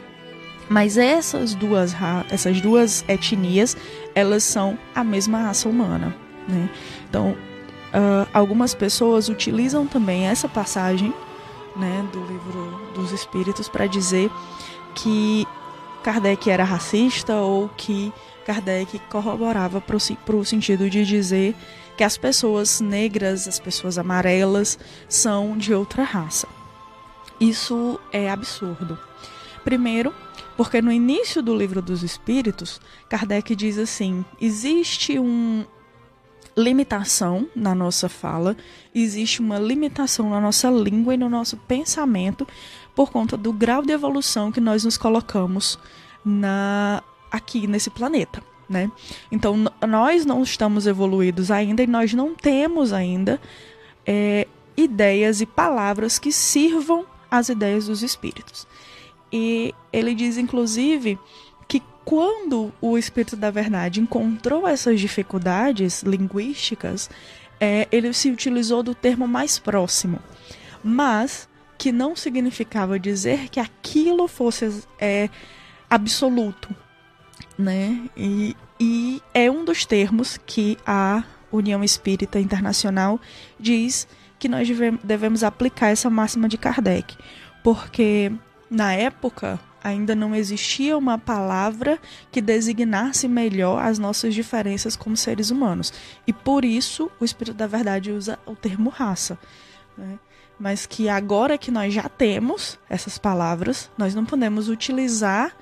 Mas 0.69 0.97
essas 0.97 1.53
duas, 1.53 1.95
essas 2.29 2.59
duas 2.61 3.03
etnias, 3.07 3.77
elas 4.15 4.43
são 4.43 4.77
a 4.95 5.03
mesma 5.03 5.43
raça 5.43 5.69
humana. 5.69 6.15
Né? 6.47 6.69
Então, 7.09 7.31
uh, 7.31 8.27
algumas 8.33 8.73
pessoas 8.73 9.29
utilizam 9.29 9.85
também 9.85 10.25
essa 10.25 10.47
passagem 10.47 11.13
né, 11.75 12.05
do 12.11 12.19
livro 12.25 12.81
dos 12.93 13.11
Espíritos 13.11 13.67
para 13.67 13.87
dizer 13.87 14.29
que 14.95 15.45
Kardec 16.03 16.49
era 16.49 16.63
racista 16.63 17.35
ou 17.35 17.69
que 17.75 18.13
Kardec 18.45 18.99
corroborava 19.09 19.81
para 19.81 19.95
o 20.35 20.45
sentido 20.45 20.89
de 20.89 21.05
dizer 21.05 21.55
que 21.97 22.03
as 22.03 22.17
pessoas 22.17 22.81
negras, 22.81 23.47
as 23.47 23.59
pessoas 23.59 23.97
amarelas, 23.97 24.77
são 25.07 25.57
de 25.57 25.73
outra 25.73 26.03
raça. 26.03 26.47
Isso 27.39 27.99
é 28.11 28.29
absurdo. 28.29 28.97
Primeiro, 29.63 30.13
porque 30.57 30.81
no 30.81 30.91
início 30.91 31.41
do 31.41 31.55
livro 31.55 31.81
dos 31.81 32.03
Espíritos, 32.03 32.79
Kardec 33.09 33.55
diz 33.55 33.77
assim: 33.77 34.23
existe 34.39 35.17
uma 35.17 35.65
limitação 36.55 37.47
na 37.55 37.73
nossa 37.73 38.07
fala, 38.07 38.55
existe 38.93 39.41
uma 39.41 39.57
limitação 39.57 40.29
na 40.29 40.39
nossa 40.39 40.69
língua 40.69 41.15
e 41.15 41.17
no 41.17 41.29
nosso 41.29 41.57
pensamento 41.57 42.47
por 42.95 43.11
conta 43.11 43.35
do 43.35 43.51
grau 43.51 43.81
de 43.81 43.91
evolução 43.91 44.51
que 44.51 44.61
nós 44.61 44.83
nos 44.83 44.97
colocamos 44.97 45.79
na 46.23 47.01
aqui 47.33 47.65
nesse 47.65 47.89
planeta. 47.89 48.43
Né? 48.69 48.89
Então, 49.31 49.65
nós 49.87 50.25
não 50.25 50.43
estamos 50.43 50.87
evoluídos 50.87 51.51
ainda 51.51 51.83
e 51.83 51.87
nós 51.87 52.13
não 52.13 52.33
temos 52.33 52.93
ainda 52.93 53.41
é, 54.05 54.47
ideias 54.77 55.41
e 55.41 55.45
palavras 55.45 56.19
que 56.19 56.31
sirvam 56.31 57.05
às 57.29 57.49
ideias 57.49 57.87
dos 57.87 58.03
espíritos. 58.03 58.67
E 59.31 59.73
ele 59.91 60.13
diz, 60.13 60.37
inclusive, 60.37 61.19
que 61.67 61.81
quando 62.05 62.71
o 62.79 62.97
Espírito 62.97 63.35
da 63.35 63.49
Verdade 63.49 63.99
encontrou 63.99 64.67
essas 64.67 64.99
dificuldades 64.99 66.03
linguísticas, 66.03 67.09
é, 67.59 67.87
ele 67.91 68.13
se 68.13 68.29
utilizou 68.29 68.83
do 68.83 68.93
termo 68.93 69.27
mais 69.27 69.57
próximo, 69.57 70.19
mas 70.83 71.49
que 71.77 71.91
não 71.91 72.15
significava 72.15 72.99
dizer 72.99 73.49
que 73.49 73.59
aquilo 73.59 74.27
fosse 74.27 74.83
é, 74.99 75.29
absoluto, 75.89 76.73
né? 77.57 78.09
E, 78.15 78.55
e 78.79 79.21
é 79.33 79.49
um 79.49 79.63
dos 79.63 79.85
termos 79.85 80.39
que 80.45 80.77
a 80.85 81.23
União 81.51 81.83
Espírita 81.83 82.39
Internacional 82.39 83.19
diz 83.59 84.07
que 84.39 84.49
nós 84.49 84.67
devemos 85.03 85.43
aplicar 85.43 85.89
essa 85.89 86.09
máxima 86.09 86.49
de 86.49 86.57
Kardec, 86.57 87.15
porque 87.63 88.31
na 88.73 88.91
época, 88.91 89.59
ainda 89.83 90.15
não 90.15 90.33
existia 90.33 90.97
uma 90.97 91.19
palavra 91.19 91.99
que 92.31 92.41
designasse 92.41 93.27
melhor 93.27 93.83
as 93.83 93.99
nossas 93.99 94.33
diferenças 94.33 94.95
como 94.95 95.15
seres 95.15 95.51
humanos. 95.51 95.93
E 96.25 96.33
por 96.33 96.65
isso 96.65 97.11
o 97.19 97.25
Espírito 97.25 97.55
da 97.55 97.67
Verdade 97.67 98.11
usa 98.11 98.39
o 98.47 98.55
termo 98.55 98.89
raça. 98.89 99.37
Né? 99.95 100.17
Mas 100.57 100.85
que 100.87 101.07
agora 101.07 101.57
que 101.57 101.69
nós 101.69 101.93
já 101.93 102.09
temos 102.09 102.79
essas 102.89 103.19
palavras, 103.19 103.91
nós 103.95 104.15
não 104.15 104.25
podemos 104.25 104.69
utilizar, 104.69 105.55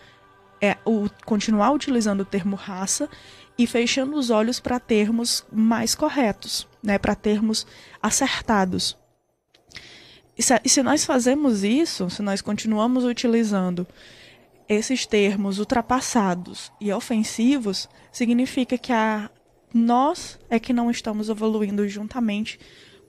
é, 0.62 0.78
o, 0.86 1.10
continuar 1.26 1.72
utilizando 1.72 2.22
o 2.22 2.26
termo 2.26 2.56
raça 2.56 3.10
e 3.58 3.66
fechando 3.66 4.16
os 4.16 4.30
olhos 4.30 4.60
para 4.60 4.80
termos 4.80 5.46
mais 5.52 5.96
corretos, 5.96 6.68
né? 6.84 6.98
para 6.98 7.16
termos 7.16 7.66
acertados. 8.02 8.98
E 10.38 10.44
se, 10.44 10.62
e 10.64 10.70
se 10.70 10.84
nós 10.84 11.04
fazemos 11.04 11.64
isso, 11.64 12.10
se 12.10 12.22
nós 12.22 12.42
continuamos 12.42 13.04
utilizando 13.04 13.88
esses 14.70 15.06
termos 15.06 15.60
ultrapassados 15.60 16.72
e 16.80 16.94
ofensivos, 16.94 17.90
significa 18.12 18.78
que 18.78 18.94
a, 18.94 19.30
nós 19.74 20.40
é 20.50 20.60
que 20.60 20.72
não 20.72 20.90
estamos 20.90 21.28
evoluindo 21.28 21.88
juntamente 21.90 22.60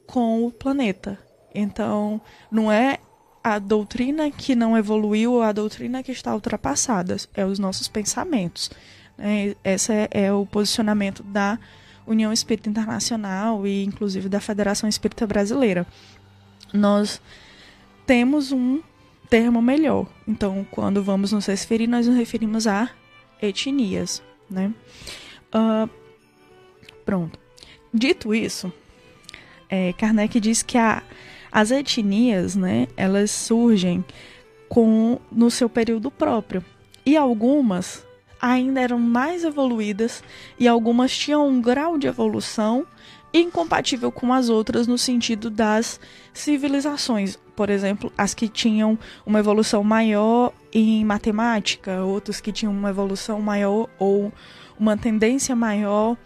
com 0.06 0.44
o 0.44 0.50
planeta. 0.50 1.18
Então, 1.54 2.20
não 2.50 2.72
é 2.72 2.98
a 3.42 3.58
doutrina 3.58 4.30
que 4.30 4.54
não 4.54 4.76
evoluiu 4.76 5.42
a 5.42 5.52
doutrina 5.52 6.02
que 6.02 6.12
está 6.12 6.34
ultrapassada, 6.34 7.16
é 7.34 7.44
os 7.44 7.58
nossos 7.58 7.88
pensamentos. 7.88 8.70
É, 9.18 9.56
esse 9.64 9.92
é, 9.92 10.08
é 10.10 10.32
o 10.32 10.46
posicionamento 10.46 11.22
da 11.22 11.58
União 12.06 12.32
Espírita 12.32 12.68
Internacional 12.68 13.66
e, 13.66 13.84
inclusive, 13.84 14.28
da 14.28 14.40
Federação 14.40 14.88
Espírita 14.88 15.26
Brasileira 15.26 15.86
nós 16.72 17.20
temos 18.06 18.50
um 18.50 18.80
termo 19.28 19.60
melhor. 19.60 20.06
Então, 20.26 20.66
quando 20.70 21.02
vamos 21.02 21.32
nos 21.32 21.46
referir, 21.46 21.86
nós 21.86 22.06
nos 22.06 22.16
referimos 22.16 22.66
a 22.66 22.90
etnias, 23.40 24.22
né? 24.48 24.72
Uh, 25.54 25.88
pronto. 27.04 27.38
Dito 27.92 28.34
isso, 28.34 28.72
é, 29.68 29.92
Kardec 29.92 30.40
diz 30.40 30.62
que 30.62 30.78
a, 30.78 31.02
as 31.52 31.70
etnias, 31.70 32.56
né, 32.56 32.88
elas 32.96 33.30
surgem 33.30 34.04
com 34.68 35.18
no 35.30 35.50
seu 35.50 35.68
período 35.68 36.10
próprio. 36.10 36.64
E 37.04 37.16
algumas 37.16 38.04
ainda 38.40 38.80
eram 38.80 38.98
mais 38.98 39.44
evoluídas 39.44 40.24
e 40.58 40.66
algumas 40.66 41.16
tinham 41.16 41.46
um 41.46 41.60
grau 41.60 41.98
de 41.98 42.06
evolução 42.06 42.86
incompatível 43.32 44.10
com 44.10 44.32
as 44.32 44.48
outras 44.48 44.86
no 44.86 44.98
sentido 44.98 45.48
das 45.48 46.00
civilizações. 46.32 47.38
Por 47.54 47.70
exemplo, 47.70 48.12
as 48.16 48.34
que 48.34 48.48
tinham 48.48 48.98
uma 49.24 49.38
evolução 49.38 49.84
maior 49.84 50.52
em 50.72 51.04
matemática, 51.04 52.02
outros 52.02 52.40
que 52.40 52.52
tinham 52.52 52.72
uma 52.72 52.90
evolução 52.90 53.40
maior 53.40 53.88
ou 53.98 54.32
uma 54.78 54.96
tendência 54.96 55.54
maior 55.54 56.16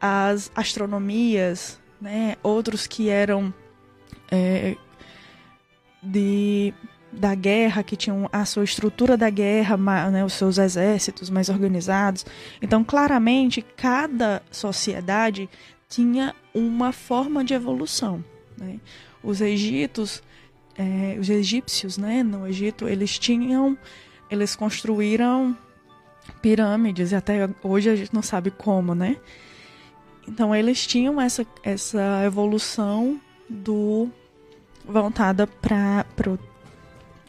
às 0.00 0.50
astronomias, 0.54 1.80
né? 2.00 2.36
outros 2.42 2.86
que 2.86 3.08
eram 3.08 3.52
é, 4.30 4.76
de 6.02 6.74
da 7.10 7.34
guerra, 7.34 7.82
que 7.82 7.96
tinham 7.96 8.28
a 8.30 8.44
sua 8.44 8.64
estrutura 8.64 9.16
da 9.16 9.30
guerra, 9.30 9.76
né, 10.10 10.24
os 10.24 10.34
seus 10.34 10.58
exércitos 10.58 11.30
mais 11.30 11.48
organizados. 11.48 12.24
Então, 12.60 12.84
claramente, 12.84 13.62
cada 13.62 14.42
sociedade 14.50 15.48
tinha 15.88 16.34
uma 16.52 16.92
forma 16.92 17.42
de 17.42 17.54
evolução. 17.54 18.22
Né? 18.56 18.78
Os 19.22 19.40
egípcios, 19.40 20.22
é, 20.76 21.16
os 21.18 21.30
egípcios, 21.30 21.96
né, 21.96 22.22
no 22.22 22.46
Egito, 22.46 22.86
eles 22.86 23.18
tinham, 23.18 23.76
eles 24.30 24.54
construíram 24.54 25.56
pirâmides 26.42 27.12
e 27.12 27.16
até 27.16 27.48
hoje 27.62 27.88
a 27.88 27.96
gente 27.96 28.14
não 28.14 28.22
sabe 28.22 28.50
como, 28.50 28.94
né? 28.94 29.16
Então 30.26 30.54
eles 30.54 30.86
tinham 30.86 31.18
essa, 31.18 31.46
essa 31.62 32.22
evolução 32.24 33.18
do 33.48 34.08
voltada 34.84 35.46
para 35.46 36.04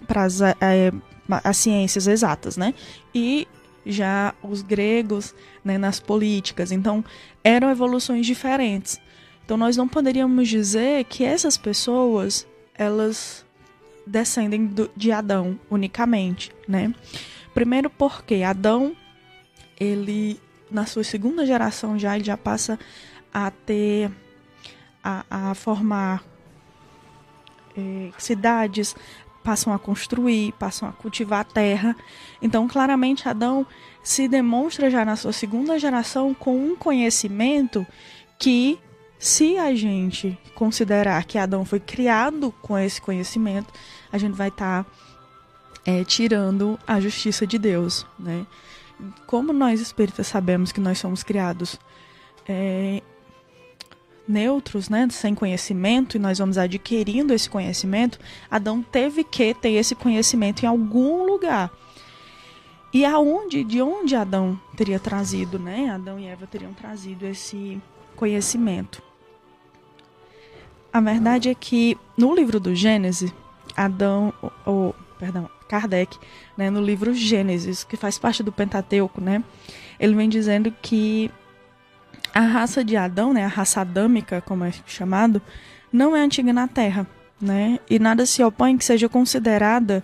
para 0.08 0.24
as, 0.24 0.42
é, 0.42 0.92
as 1.44 1.58
ciências 1.58 2.08
exatas, 2.08 2.58
né? 2.58 2.74
E 3.14 3.48
já 3.86 4.34
os 4.42 4.62
gregos 4.62 5.36
né, 5.64 5.78
nas 5.78 6.00
políticas. 6.00 6.72
Então, 6.72 7.04
eram 7.44 7.70
evoluções 7.70 8.26
diferentes. 8.26 9.00
Então, 9.46 9.56
nós 9.58 9.78
não 9.78 9.88
poderíamos 9.88 10.48
dizer 10.48 11.04
que 11.06 11.24
essas 11.24 11.58
pessoas 11.58 12.48
elas 12.74 13.46
descendem 14.06 14.66
do, 14.66 14.90
de 14.96 15.12
Adão 15.12 15.60
unicamente, 15.70 16.52
né? 16.68 16.94
Primeiro 17.54 17.90
porque 17.90 18.42
Adão, 18.42 18.96
ele 19.80 20.40
na 20.72 20.86
sua 20.86 21.04
segunda 21.04 21.46
geração 21.46 21.98
já 21.98 22.16
ele 22.16 22.24
já 22.24 22.38
passa 22.38 22.80
a 23.34 23.50
ter 23.50 24.12
a, 25.04 25.26
a 25.30 25.54
formar 25.56 26.24
é, 27.78 28.12
cidades, 28.18 28.96
passam 29.44 29.74
a 29.74 29.80
construir, 29.80 30.54
passam 30.54 30.88
a 30.88 30.92
cultivar 30.92 31.42
a 31.42 31.44
terra. 31.44 31.96
Então, 32.42 32.68
claramente, 32.68 33.28
Adão 33.28 33.66
se 34.04 34.28
demonstra 34.28 34.90
já 34.90 35.04
na 35.04 35.16
sua 35.16 35.34
segunda 35.34 35.80
geração 35.80 36.34
com 36.34 36.56
um 36.58 36.76
conhecimento 36.76 37.86
que, 38.38 38.80
se 39.18 39.58
a 39.58 39.74
gente 39.76 40.38
considerar 40.56 41.26
que 41.26 41.38
Adão 41.38 41.66
foi 41.66 41.80
criado 41.80 42.54
com 42.62 42.78
esse 42.78 43.02
conhecimento, 43.02 43.74
a 44.12 44.18
gente 44.18 44.36
vai 44.36 44.50
estar 44.50 44.84
tá, 44.84 44.92
é, 45.86 46.04
tirando 46.04 46.80
a 46.86 47.00
justiça 47.00 47.48
de 47.48 47.58
Deus, 47.58 48.06
né? 48.18 48.46
Como 49.26 49.54
nós 49.54 49.80
espíritas 49.80 50.28
sabemos 50.28 50.74
que 50.74 50.82
nós 50.82 51.00
somos 51.00 51.24
criados 51.24 51.80
é, 52.48 53.02
neutros, 54.30 54.88
né, 54.88 55.08
sem 55.10 55.34
conhecimento, 55.36 56.16
e 56.16 56.20
nós 56.20 56.38
vamos 56.38 56.58
adquirindo 56.58 57.34
esse 57.34 57.50
conhecimento, 57.50 58.20
Adão 58.50 58.82
teve 58.82 59.24
que 59.24 59.54
ter 59.56 59.72
esse 59.72 59.96
conhecimento 59.96 60.64
em 60.64 60.68
algum 60.68 61.26
lugar. 61.26 61.72
e 62.94 63.06
aonde, 63.06 63.64
de 63.64 63.82
onde 63.82 64.16
Adão 64.16 64.60
teria 64.76 65.00
trazido, 65.00 65.60
né? 65.60 65.90
Adão 65.90 66.20
e 66.20 66.26
Eva 66.26 66.48
teriam 66.48 66.74
trazido 66.74 67.26
esse 67.26 67.80
conhecimento. 68.16 69.02
A 70.92 71.00
verdade 71.00 71.50
é 71.50 71.54
que 71.54 71.96
no 72.18 72.34
livro 72.34 72.60
do 72.60 72.74
Gênesis, 72.74 73.32
Adão, 73.78 74.34
ou, 74.66 74.96
perdão, 75.20 75.48
Kardec, 75.68 76.18
né, 76.58 76.72
no 76.72 76.82
livro 76.82 77.14
Gênesis, 77.14 77.84
que 77.84 77.96
faz 77.96 78.18
parte 78.18 78.42
do 78.42 78.52
Pentateuco, 78.52 79.22
né, 79.22 79.44
ele 80.00 80.16
vem 80.16 80.28
dizendo 80.28 80.74
que 80.82 81.30
a 82.40 82.42
raça 82.42 82.86
de 82.86 82.96
Adão, 82.96 83.34
né, 83.34 83.44
a 83.44 83.50
raça 83.50 83.82
adâmica, 83.82 84.40
como 84.40 84.64
é 84.64 84.72
chamado, 84.88 85.42
não 85.92 86.16
é 86.16 86.22
antiga 86.22 86.54
na 86.54 86.70
Terra, 86.70 87.06
né, 87.42 87.80
e 87.90 88.00
nada 88.00 88.26
se 88.26 88.42
opõe 88.42 88.78
que 88.78 88.86
seja 88.86 89.10
considerada 89.10 90.02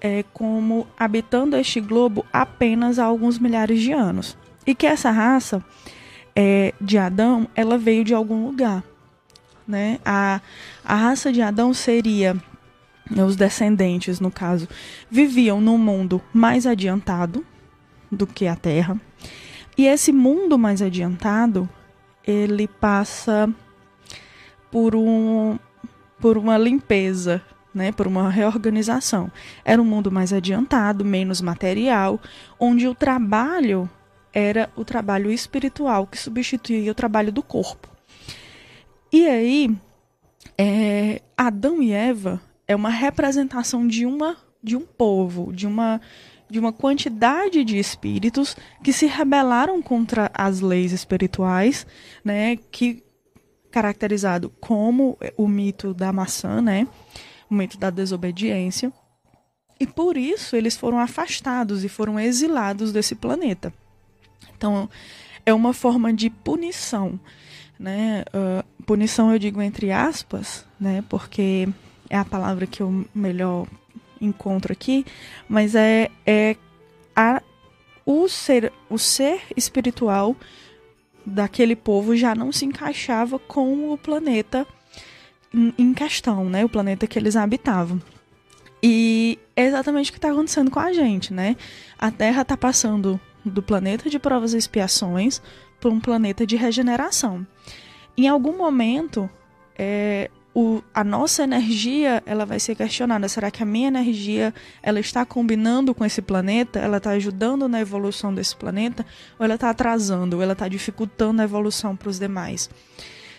é, 0.00 0.24
como 0.32 0.86
habitando 0.98 1.54
este 1.58 1.78
globo 1.78 2.24
apenas 2.32 2.98
há 2.98 3.04
alguns 3.04 3.38
milhares 3.38 3.82
de 3.82 3.92
anos. 3.92 4.34
E 4.66 4.74
que 4.74 4.86
essa 4.86 5.10
raça 5.10 5.62
é, 6.34 6.72
de 6.80 6.96
Adão, 6.96 7.46
ela 7.54 7.76
veio 7.76 8.02
de 8.02 8.14
algum 8.14 8.46
lugar. 8.46 8.82
Né? 9.66 9.98
A, 10.02 10.40
a 10.82 10.94
raça 10.94 11.30
de 11.30 11.42
Adão 11.42 11.74
seria, 11.74 12.34
né, 13.10 13.22
os 13.22 13.36
descendentes 13.36 14.20
no 14.20 14.30
caso, 14.30 14.66
viviam 15.10 15.60
num 15.60 15.76
mundo 15.76 16.22
mais 16.32 16.66
adiantado 16.66 17.44
do 18.10 18.26
que 18.26 18.46
a 18.46 18.56
Terra. 18.56 18.98
E 19.78 19.86
esse 19.86 20.12
mundo 20.12 20.58
mais 20.58 20.82
adiantado, 20.82 21.68
ele 22.26 22.66
passa 22.66 23.48
por 24.70 24.94
um 24.94 25.58
por 26.20 26.36
uma 26.36 26.58
limpeza 26.58 27.40
né, 27.72 27.92
por 27.92 28.08
uma 28.08 28.28
reorganização. 28.28 29.30
Era 29.64 29.80
um 29.80 29.84
mundo 29.84 30.10
mais 30.10 30.32
adiantado, 30.32 31.04
menos 31.04 31.40
material, 31.40 32.20
onde 32.58 32.88
o 32.88 32.94
trabalho 32.94 33.88
era 34.32 34.68
o 34.74 34.84
trabalho 34.84 35.30
espiritual 35.30 36.06
que 36.06 36.18
substituía 36.18 36.90
o 36.90 36.94
trabalho 36.94 37.32
do 37.32 37.42
corpo. 37.42 37.88
E 39.12 39.26
aí, 39.26 39.76
é, 40.58 41.22
Adão 41.36 41.80
e 41.80 41.92
Eva 41.92 42.40
é 42.66 42.74
uma 42.74 42.90
representação 42.90 43.86
de 43.86 44.04
uma 44.04 44.36
de 44.60 44.76
um 44.76 44.80
povo, 44.80 45.52
de 45.52 45.68
uma 45.68 46.00
de 46.50 46.58
uma 46.58 46.72
quantidade 46.72 47.64
de 47.64 47.78
espíritos 47.78 48.56
que 48.82 48.92
se 48.92 49.06
rebelaram 49.06 49.82
contra 49.82 50.30
as 50.32 50.60
leis 50.60 50.92
espirituais, 50.92 51.86
né, 52.24 52.56
que 52.70 53.02
caracterizado 53.70 54.50
como 54.60 55.18
o 55.36 55.46
mito 55.46 55.92
da 55.92 56.12
maçã, 56.12 56.60
né, 56.60 56.86
momento 57.48 57.78
da 57.78 57.90
desobediência. 57.90 58.92
E 59.80 59.86
por 59.86 60.16
isso 60.16 60.56
eles 60.56 60.76
foram 60.76 60.98
afastados 60.98 61.84
e 61.84 61.88
foram 61.88 62.18
exilados 62.18 62.92
desse 62.92 63.14
planeta. 63.14 63.72
Então, 64.56 64.88
é 65.46 65.54
uma 65.54 65.72
forma 65.72 66.12
de 66.12 66.28
punição. 66.28 67.18
Né? 67.78 68.24
Uh, 68.34 68.84
punição 68.84 69.30
eu 69.30 69.38
digo 69.38 69.62
entre 69.62 69.92
aspas, 69.92 70.66
né? 70.80 71.04
porque 71.08 71.68
é 72.10 72.16
a 72.16 72.24
palavra 72.24 72.66
que 72.66 72.82
eu 72.82 73.04
melhor 73.14 73.66
encontro 74.20 74.72
aqui, 74.72 75.04
mas 75.48 75.74
é, 75.74 76.10
é 76.26 76.56
a, 77.14 77.42
o, 78.04 78.28
ser, 78.28 78.72
o 78.88 78.98
ser 78.98 79.42
espiritual 79.56 80.36
daquele 81.24 81.76
povo 81.76 82.16
já 82.16 82.34
não 82.34 82.50
se 82.50 82.64
encaixava 82.64 83.38
com 83.38 83.92
o 83.92 83.98
planeta 83.98 84.66
em 85.52 85.94
questão, 85.94 86.48
né? 86.48 86.64
O 86.64 86.68
planeta 86.68 87.06
que 87.06 87.18
eles 87.18 87.36
habitavam. 87.36 88.00
E 88.82 89.38
é 89.56 89.64
exatamente 89.64 90.10
o 90.10 90.12
que 90.12 90.18
está 90.18 90.30
acontecendo 90.30 90.70
com 90.70 90.78
a 90.78 90.92
gente, 90.92 91.32
né? 91.32 91.56
A 91.98 92.10
Terra 92.10 92.42
está 92.42 92.56
passando 92.56 93.20
do 93.44 93.62
planeta 93.62 94.08
de 94.08 94.18
provas 94.18 94.54
e 94.54 94.58
expiações 94.58 95.42
para 95.80 95.90
um 95.90 96.00
planeta 96.00 96.46
de 96.46 96.56
regeneração. 96.56 97.46
Em 98.16 98.28
algum 98.28 98.56
momento, 98.56 99.28
é, 99.76 100.30
o, 100.54 100.82
a 100.92 101.04
nossa 101.04 101.42
energia 101.44 102.22
ela 102.26 102.44
vai 102.44 102.58
ser 102.58 102.74
questionada. 102.74 103.28
Será 103.28 103.50
que 103.50 103.62
a 103.62 103.66
minha 103.66 103.88
energia 103.88 104.52
ela 104.82 104.98
está 104.98 105.24
combinando 105.24 105.94
com 105.94 106.04
esse 106.04 106.20
planeta? 106.20 106.78
Ela 106.78 106.96
está 106.96 107.10
ajudando 107.10 107.68
na 107.68 107.80
evolução 107.80 108.34
desse 108.34 108.56
planeta? 108.56 109.04
Ou 109.38 109.44
ela 109.44 109.54
está 109.54 109.70
atrasando? 109.70 110.36
Ou 110.36 110.42
ela 110.42 110.54
está 110.54 110.66
dificultando 110.66 111.42
a 111.42 111.44
evolução 111.44 111.94
para 111.94 112.08
os 112.08 112.18
demais? 112.18 112.68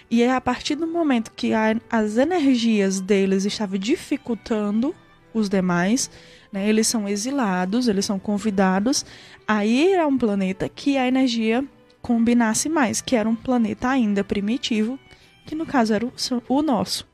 E 0.10 0.24
é 0.24 0.34
a 0.34 0.42
partir 0.42 0.76
do 0.76 0.88
momento 0.88 1.32
que 1.36 1.54
a, 1.54 1.76
as 1.90 2.18
energias 2.18 3.00
deles 3.00 3.46
estavam 3.46 3.78
dificultando 3.78 4.96
os 5.34 5.50
demais, 5.50 6.10
né, 6.52 6.68
eles 6.68 6.88
são 6.88 7.08
exilados, 7.08 7.88
eles 7.88 8.06
são 8.06 8.18
convidados 8.18 9.06
a 9.48 9.64
ir 9.66 10.00
a 10.00 10.08
um 10.08 10.18
planeta 10.18 10.68
que 10.68 10.98
a 10.98 11.08
energia 11.08 11.64
combinasse 12.02 12.70
mais, 12.70 13.02
que 13.02 13.16
era 13.16 13.30
um 13.30 13.36
planeta 13.36 13.90
ainda 13.90 14.24
primitivo, 14.24 14.98
que 15.50 15.56
no 15.56 15.66
caso 15.66 15.94
era 15.94 16.06
o, 16.06 16.14
o 16.48 16.62
nosso. 16.62 17.08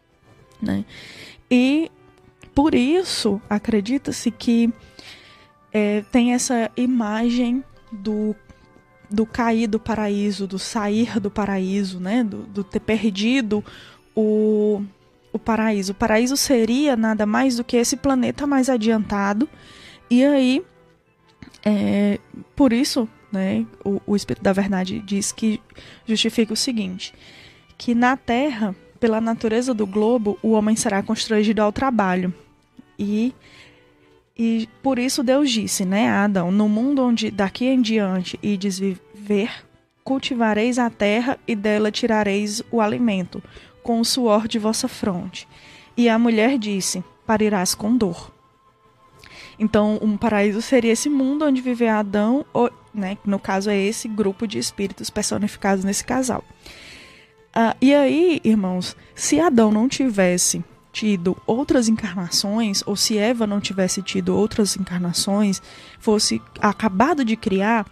Né? 0.61 0.83
E 1.49 1.89
por 2.53 2.75
isso 2.75 3.41
acredita-se 3.49 4.29
que 4.29 4.71
é, 5.71 6.03
tem 6.11 6.33
essa 6.33 6.69
imagem 6.75 7.63
do 7.91 8.35
do 9.09 9.23
cair 9.23 9.67
do 9.67 9.79
paraíso, 9.79 10.47
do 10.47 10.57
sair 10.57 11.19
do 11.19 11.29
paraíso, 11.29 11.99
né? 11.99 12.23
Do, 12.23 12.39
do 12.39 12.63
ter 12.63 12.79
perdido 12.79 13.63
o, 14.15 14.83
o 15.31 15.37
paraíso. 15.37 15.91
O 15.91 15.95
paraíso 15.95 16.35
seria 16.35 16.97
nada 16.97 17.25
mais 17.25 17.55
do 17.55 17.63
que 17.63 17.77
esse 17.77 17.95
planeta 17.95 18.47
mais 18.47 18.67
adiantado. 18.67 19.47
E 20.09 20.25
aí, 20.25 20.65
é, 21.63 22.19
por 22.55 22.73
isso, 22.73 23.07
né, 23.31 23.65
o, 23.85 24.01
o 24.07 24.15
Espírito 24.15 24.43
da 24.43 24.51
Verdade 24.51 24.99
diz 24.99 25.31
que 25.31 25.61
justifica 26.05 26.51
o 26.51 26.57
seguinte: 26.57 27.13
que 27.77 27.95
na 27.95 28.15
Terra, 28.17 28.75
pela 28.99 29.19
natureza 29.21 29.73
do 29.73 29.85
globo, 29.85 30.37
o 30.41 30.51
homem 30.51 30.75
será 30.75 31.01
constrangido 31.03 31.61
ao 31.61 31.71
trabalho. 31.71 32.33
E 32.97 33.33
e 34.37 34.67
por 34.83 34.99
isso 34.99 35.23
Deus 35.23 35.49
disse, 35.49 35.85
né, 35.85 36.09
Adão, 36.09 36.51
no 36.51 36.67
mundo 36.67 37.01
onde 37.01 37.31
daqui 37.31 37.65
em 37.65 37.81
diante 37.81 38.37
ides 38.43 38.77
viver, 38.77 39.49
cultivareis 40.03 40.77
a 40.77 40.89
terra 40.89 41.39
e 41.47 41.55
dela 41.55 41.89
tirareis 41.89 42.61
o 42.69 42.81
alimento, 42.81 43.41
com 43.81 43.99
o 43.99 44.05
suor 44.05 44.45
de 44.47 44.59
vossa 44.59 44.89
fronte. 44.89 45.47
E 45.95 46.09
a 46.09 46.19
mulher 46.19 46.57
disse, 46.57 47.01
parirás 47.25 47.73
com 47.73 47.95
dor. 47.95 48.33
Então, 49.57 49.97
um 50.01 50.17
paraíso 50.17 50.61
seria 50.61 50.91
esse 50.91 51.09
mundo 51.09 51.45
onde 51.45 51.61
vive 51.61 51.87
Adão, 51.87 52.45
ou, 52.53 52.69
né, 52.93 53.17
no 53.25 53.39
caso 53.39 53.69
é 53.69 53.77
esse 53.77 54.05
grupo 54.09 54.45
de 54.45 54.59
espíritos 54.59 55.09
personificados 55.09 55.85
nesse 55.85 56.03
casal. 56.03 56.43
Uh, 57.57 57.75
e 57.81 57.93
aí, 57.93 58.41
irmãos, 58.43 58.97
se 59.13 59.39
Adão 59.39 59.71
não 59.71 59.87
tivesse 59.87 60.63
tido 60.91 61.37
outras 61.45 61.87
encarnações, 61.87 62.83
ou 62.85 62.95
se 62.95 63.17
Eva 63.17 63.47
não 63.47 63.61
tivesse 63.61 64.01
tido 64.01 64.35
outras 64.35 64.75
encarnações, 64.77 65.61
fosse 65.99 66.41
acabado 66.59 67.23
de 67.23 67.35
criar, 67.35 67.85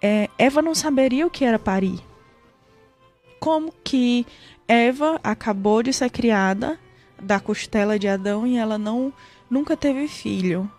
é, 0.00 0.28
Eva 0.38 0.60
não 0.60 0.74
saberia 0.74 1.26
o 1.26 1.30
que 1.30 1.44
era 1.44 1.58
parir. 1.58 2.00
Como 3.40 3.72
que 3.84 4.26
Eva 4.66 5.20
acabou 5.22 5.82
de 5.82 5.92
ser 5.92 6.10
criada 6.10 6.78
da 7.20 7.40
costela 7.40 7.98
de 7.98 8.08
Adão 8.08 8.46
e 8.46 8.56
ela 8.56 8.76
não 8.76 9.12
nunca 9.48 9.76
teve 9.76 10.08
filho. 10.08 10.70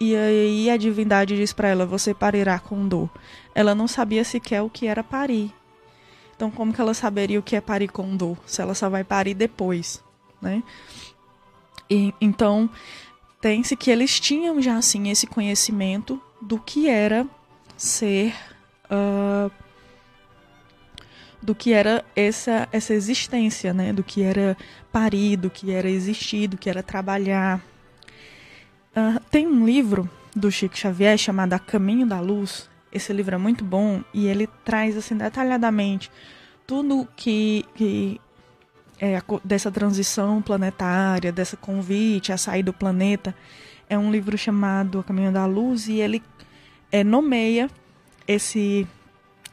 E 0.00 0.14
aí 0.14 0.70
a 0.70 0.76
divindade 0.76 1.36
diz 1.36 1.52
para 1.52 1.68
ela: 1.68 1.84
você 1.84 2.14
parirá 2.14 2.58
com 2.58 2.88
dor. 2.88 3.10
Ela 3.54 3.74
não 3.74 3.88
sabia 3.88 4.24
sequer 4.24 4.62
o 4.62 4.70
que 4.70 4.86
era 4.86 5.02
parir. 5.02 5.52
Então 6.38 6.50
como 6.50 6.72
que 6.72 6.80
ela 6.80 6.94
saberia 6.94 7.38
o 7.38 7.42
que 7.42 7.56
é 7.56 7.60
parir 7.60 7.88
com 7.88 8.16
dor, 8.16 8.38
se 8.46 8.62
ela 8.62 8.74
só 8.74 8.88
vai 8.88 9.04
parir 9.04 9.34
depois? 9.34 10.02
né? 10.40 10.62
E, 11.90 12.14
então, 12.20 12.68
tem-se 13.40 13.76
que 13.76 13.90
eles 13.90 14.18
tinham 14.20 14.60
já, 14.60 14.76
assim, 14.76 15.10
esse 15.10 15.26
conhecimento 15.26 16.20
do 16.40 16.58
que 16.58 16.88
era 16.88 17.26
ser... 17.76 18.34
Uh, 18.90 19.50
do 21.40 21.54
que 21.54 21.72
era 21.72 22.04
essa, 22.16 22.68
essa 22.72 22.92
existência, 22.92 23.72
né? 23.72 23.92
Do 23.92 24.02
que 24.02 24.22
era 24.22 24.56
parir, 24.90 25.36
do 25.36 25.48
que 25.48 25.70
era 25.70 25.88
existir, 25.88 26.48
do 26.48 26.58
que 26.58 26.68
era 26.68 26.82
trabalhar. 26.82 27.62
Uh, 28.90 29.20
tem 29.30 29.46
um 29.46 29.64
livro 29.64 30.10
do 30.34 30.50
Chico 30.50 30.76
Xavier 30.76 31.16
chamado 31.16 31.52
A 31.52 31.58
Caminho 31.58 32.06
da 32.06 32.20
Luz. 32.20 32.68
Esse 32.92 33.12
livro 33.12 33.34
é 33.34 33.38
muito 33.38 33.64
bom 33.64 34.02
e 34.12 34.26
ele 34.26 34.46
traz 34.64 34.96
assim 34.96 35.16
detalhadamente 35.16 36.10
tudo 36.66 37.08
que, 37.16 37.64
que 37.74 38.20
é, 39.00 39.20
dessa 39.44 39.70
transição 39.70 40.42
planetária, 40.42 41.32
dessa 41.32 41.56
convite 41.56 42.32
a 42.32 42.36
sair 42.36 42.62
do 42.62 42.72
planeta, 42.72 43.34
é 43.88 43.98
um 43.98 44.10
livro 44.10 44.36
chamado 44.36 44.98
A 44.98 45.04
Caminho 45.04 45.32
da 45.32 45.46
Luz 45.46 45.88
e 45.88 46.00
ele 46.00 46.22
é, 46.92 47.02
nomeia 47.02 47.70
esse 48.26 48.86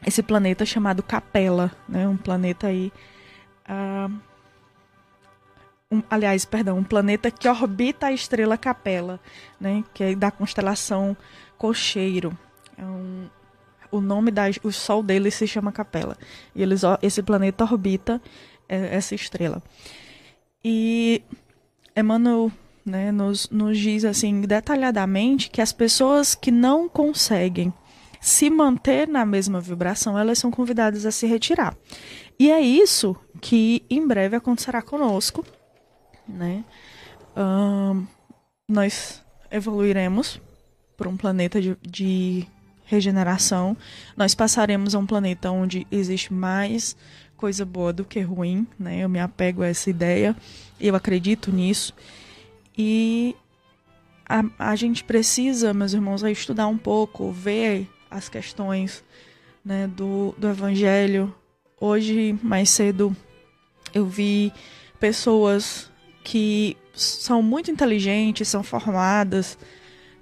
esse 0.06 0.22
planeta 0.22 0.64
chamado 0.64 1.02
Capela, 1.02 1.72
né? 1.88 2.06
Um 2.06 2.18
planeta 2.18 2.66
aí 2.66 2.92
uh, 3.68 4.14
um, 5.90 6.02
aliás, 6.10 6.44
perdão, 6.44 6.78
um 6.78 6.84
planeta 6.84 7.30
que 7.30 7.48
orbita 7.48 8.06
a 8.06 8.12
estrela 8.12 8.58
Capela, 8.58 9.20
né, 9.60 9.84
que 9.94 10.02
é 10.02 10.14
da 10.14 10.30
constelação 10.30 11.16
Cocheiro. 11.56 12.36
É 12.76 12.84
um, 12.84 13.28
o 13.90 14.00
nome 14.00 14.30
da 14.30 14.44
o 14.62 14.72
sol 14.72 15.02
dele 15.02 15.30
se 15.30 15.46
chama 15.46 15.72
Capela. 15.72 16.16
E 16.54 16.62
eles 16.62 16.82
esse 17.02 17.22
planeta 17.22 17.64
orbita 17.64 18.20
é, 18.68 18.96
essa 18.96 19.14
estrela. 19.14 19.62
E 20.64 21.22
Emmanuel 21.96 22.50
né, 22.84 23.10
nos, 23.10 23.48
nos 23.50 23.78
diz 23.78 24.04
assim 24.04 24.40
detalhadamente 24.42 25.50
que 25.50 25.60
as 25.60 25.72
pessoas 25.72 26.34
que 26.34 26.50
não 26.50 26.88
conseguem 26.88 27.72
se 28.20 28.50
manter 28.50 29.06
na 29.06 29.24
mesma 29.24 29.60
vibração, 29.60 30.18
elas 30.18 30.38
são 30.38 30.50
convidadas 30.50 31.06
a 31.06 31.10
se 31.10 31.26
retirar. 31.26 31.76
E 32.38 32.50
é 32.50 32.60
isso 32.60 33.16
que 33.40 33.84
em 33.88 34.06
breve 34.06 34.36
acontecerá 34.36 34.82
conosco, 34.82 35.44
né? 36.26 36.64
Um, 37.36 38.06
nós 38.68 39.22
evoluiremos 39.50 40.40
para 40.96 41.08
um 41.08 41.16
planeta 41.16 41.60
de, 41.60 41.76
de 41.82 42.46
regeneração. 42.86 43.76
Nós 44.16 44.34
passaremos 44.34 44.94
a 44.94 44.98
um 44.98 45.06
planeta 45.06 45.50
onde 45.50 45.86
existe 45.90 46.32
mais 46.32 46.96
coisa 47.36 47.66
boa 47.66 47.92
do 47.92 48.04
que 48.04 48.20
ruim, 48.20 48.66
né? 48.78 49.04
Eu 49.04 49.08
me 49.08 49.20
apego 49.20 49.62
a 49.62 49.66
essa 49.66 49.90
ideia, 49.90 50.34
eu 50.80 50.94
acredito 50.94 51.52
nisso. 51.52 51.92
E 52.76 53.36
a, 54.26 54.44
a 54.58 54.76
gente 54.76 55.04
precisa, 55.04 55.74
meus 55.74 55.92
irmãos, 55.92 56.22
estudar 56.22 56.66
um 56.66 56.78
pouco, 56.78 57.30
ver 57.30 57.88
as 58.10 58.28
questões 58.28 59.04
né, 59.64 59.86
do, 59.86 60.34
do 60.38 60.48
Evangelho. 60.48 61.34
Hoje, 61.78 62.38
mais 62.42 62.70
cedo, 62.70 63.14
eu 63.92 64.06
vi 64.06 64.52
pessoas 64.98 65.90
que 66.24 66.76
são 66.94 67.42
muito 67.42 67.70
inteligentes, 67.70 68.48
são 68.48 68.62
formadas, 68.62 69.58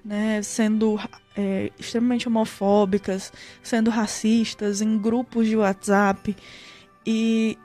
né, 0.05 0.43
sendo 0.43 0.99
é, 1.37 1.71
extremamente 1.79 2.29
homofóbicas, 2.29 3.33
sendo 3.63 3.91
racistas 3.91 4.81
em 4.81 4.99
grupos 4.99 5.47
de 5.47 5.57
WhatsApp 5.57 6.37
e 7.07 7.59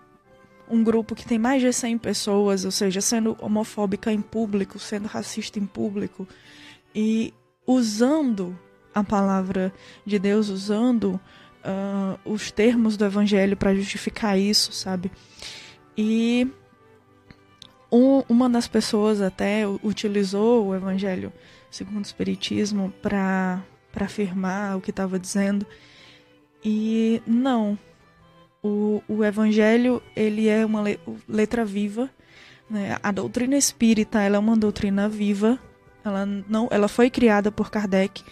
um 0.70 0.84
grupo 0.84 1.16
que 1.16 1.26
tem 1.26 1.40
mais 1.40 1.62
de 1.62 1.72
100 1.74 1.98
pessoas, 1.98 2.64
ou 2.64 2.72
seja, 2.72 3.02
sendo 3.02 3.36
homofóbica 3.40 4.12
em 4.12 4.22
público, 4.22 4.78
sendo 4.78 5.08
racista 5.08 5.58
em 5.58 5.66
público 5.66 6.28
e 6.94 7.34
usando 7.66 8.58
a 8.94 9.04
palavra 9.04 9.74
de 10.06 10.20
Deus, 10.20 10.50
usando 10.50 11.20
uh, 11.64 12.20
os 12.24 12.52
termos 12.52 12.98
do 12.98 13.06
Evangelho 13.06 13.58
para 13.58 13.74
justificar 13.74 14.38
isso, 14.38 14.72
sabe? 14.72 15.12
E 15.98 16.48
um, 17.92 18.24
uma 18.30 18.50
das 18.50 18.68
pessoas 18.68 19.22
até 19.22 19.64
utilizou 19.84 20.68
o 20.68 20.76
Evangelho 20.76 21.34
segundo 21.70 22.00
o 22.00 22.08
Espiritismo 22.08 22.94
para 23.02 23.62
afirmar 23.96 24.78
o 24.78 24.82
que 24.82 24.90
estava 24.90 25.20
dizendo. 25.20 25.66
E 26.64 27.22
não, 27.26 27.78
o, 28.62 29.02
o 29.08 29.24
Evangelho 29.24 30.02
ele 30.16 30.48
é 30.48 30.66
uma 30.66 30.84
letra 31.28 31.64
viva. 31.64 32.10
Né? 32.70 32.98
A 33.02 33.12
doutrina 33.12 33.58
espírita 33.58 34.22
ela 34.22 34.36
é 34.36 34.40
uma 34.40 34.58
doutrina 34.58 35.08
viva. 35.08 35.60
Ela, 36.04 36.26
não, 36.26 36.68
ela 36.72 36.88
foi 36.88 37.10
criada 37.10 37.52
por 37.52 37.70
Kardec 37.70 38.24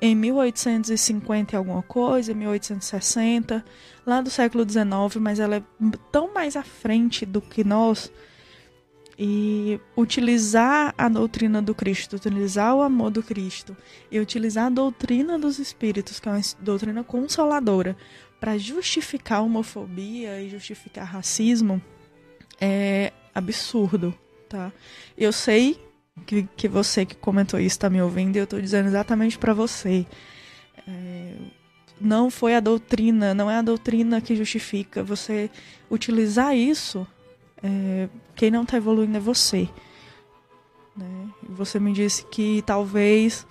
em 0.00 0.14
1850 0.14 1.54
e 1.54 1.56
alguma 1.56 1.82
coisa, 1.82 2.34
1860, 2.34 3.64
lá 4.06 4.20
do 4.20 4.30
século 4.30 4.68
XIX, 4.68 4.84
mas 5.20 5.40
ela 5.40 5.56
é 5.56 5.62
tão 6.12 6.32
mais 6.32 6.54
à 6.54 6.62
frente 6.62 7.24
do 7.24 7.40
que 7.40 7.64
nós 7.64 8.12
e 9.18 9.80
utilizar 9.96 10.94
a 10.96 11.08
doutrina 11.08 11.62
do 11.62 11.74
Cristo, 11.74 12.16
utilizar 12.16 12.74
o 12.74 12.82
amor 12.82 13.10
do 13.10 13.22
Cristo 13.22 13.76
e 14.10 14.20
utilizar 14.20 14.66
a 14.66 14.70
doutrina 14.70 15.38
dos 15.38 15.58
Espíritos, 15.58 16.20
que 16.20 16.28
é 16.28 16.32
uma 16.32 16.40
doutrina 16.60 17.02
consoladora, 17.02 17.96
para 18.38 18.58
justificar 18.58 19.42
homofobia 19.42 20.42
e 20.42 20.50
justificar 20.50 21.06
racismo, 21.06 21.80
é 22.60 23.12
absurdo, 23.34 24.14
tá? 24.48 24.70
Eu 25.16 25.32
sei 25.32 25.80
que, 26.26 26.46
que 26.56 26.68
você 26.68 27.04
que 27.04 27.14
comentou 27.14 27.58
isso 27.58 27.76
está 27.76 27.88
me 27.88 28.00
ouvindo 28.00 28.36
e 28.36 28.38
eu 28.38 28.44
estou 28.44 28.60
dizendo 28.60 28.86
exatamente 28.86 29.38
para 29.38 29.54
você. 29.54 30.06
É, 30.86 31.32
não 32.00 32.30
foi 32.30 32.54
a 32.54 32.60
doutrina, 32.60 33.34
não 33.34 33.50
é 33.50 33.56
a 33.56 33.62
doutrina 33.62 34.20
que 34.20 34.36
justifica. 34.36 35.02
Você 35.02 35.50
utilizar 35.90 36.54
isso 36.54 37.06
é, 37.62 38.08
quem 38.34 38.50
não 38.50 38.62
está 38.62 38.76
evoluindo 38.76 39.16
é 39.16 39.20
você. 39.20 39.68
Né? 40.96 41.28
Você 41.50 41.78
me 41.78 41.92
disse 41.92 42.24
que 42.26 42.62
talvez 42.62 43.46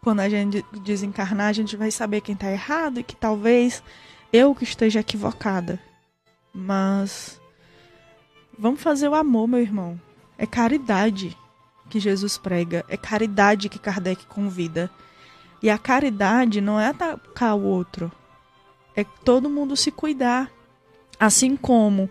quando 0.00 0.20
a 0.20 0.28
gente 0.28 0.64
desencarnar 0.84 1.48
a 1.48 1.52
gente 1.52 1.76
vai 1.76 1.90
saber 1.90 2.20
quem 2.20 2.34
está 2.34 2.50
errado 2.50 3.00
e 3.00 3.02
que 3.02 3.16
talvez 3.16 3.82
eu 4.32 4.54
que 4.54 4.64
esteja 4.64 5.00
equivocada. 5.00 5.80
Mas 6.54 7.40
vamos 8.58 8.80
fazer 8.80 9.08
o 9.08 9.14
amor, 9.14 9.48
meu 9.48 9.60
irmão. 9.60 10.00
É 10.38 10.46
caridade 10.46 11.36
que 11.90 12.00
Jesus 12.00 12.36
prega, 12.38 12.84
é 12.88 12.96
caridade 12.96 13.68
que 13.68 13.78
Kardec 13.78 14.26
convida. 14.26 14.90
E 15.62 15.70
a 15.70 15.78
caridade 15.78 16.60
não 16.60 16.78
é 16.78 16.88
atacar 16.88 17.56
o 17.56 17.62
outro, 17.62 18.12
é 18.94 19.04
todo 19.04 19.50
mundo 19.50 19.76
se 19.76 19.90
cuidar. 19.90 20.50
Assim 21.18 21.56
como 21.56 22.10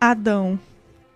Adão 0.00 0.58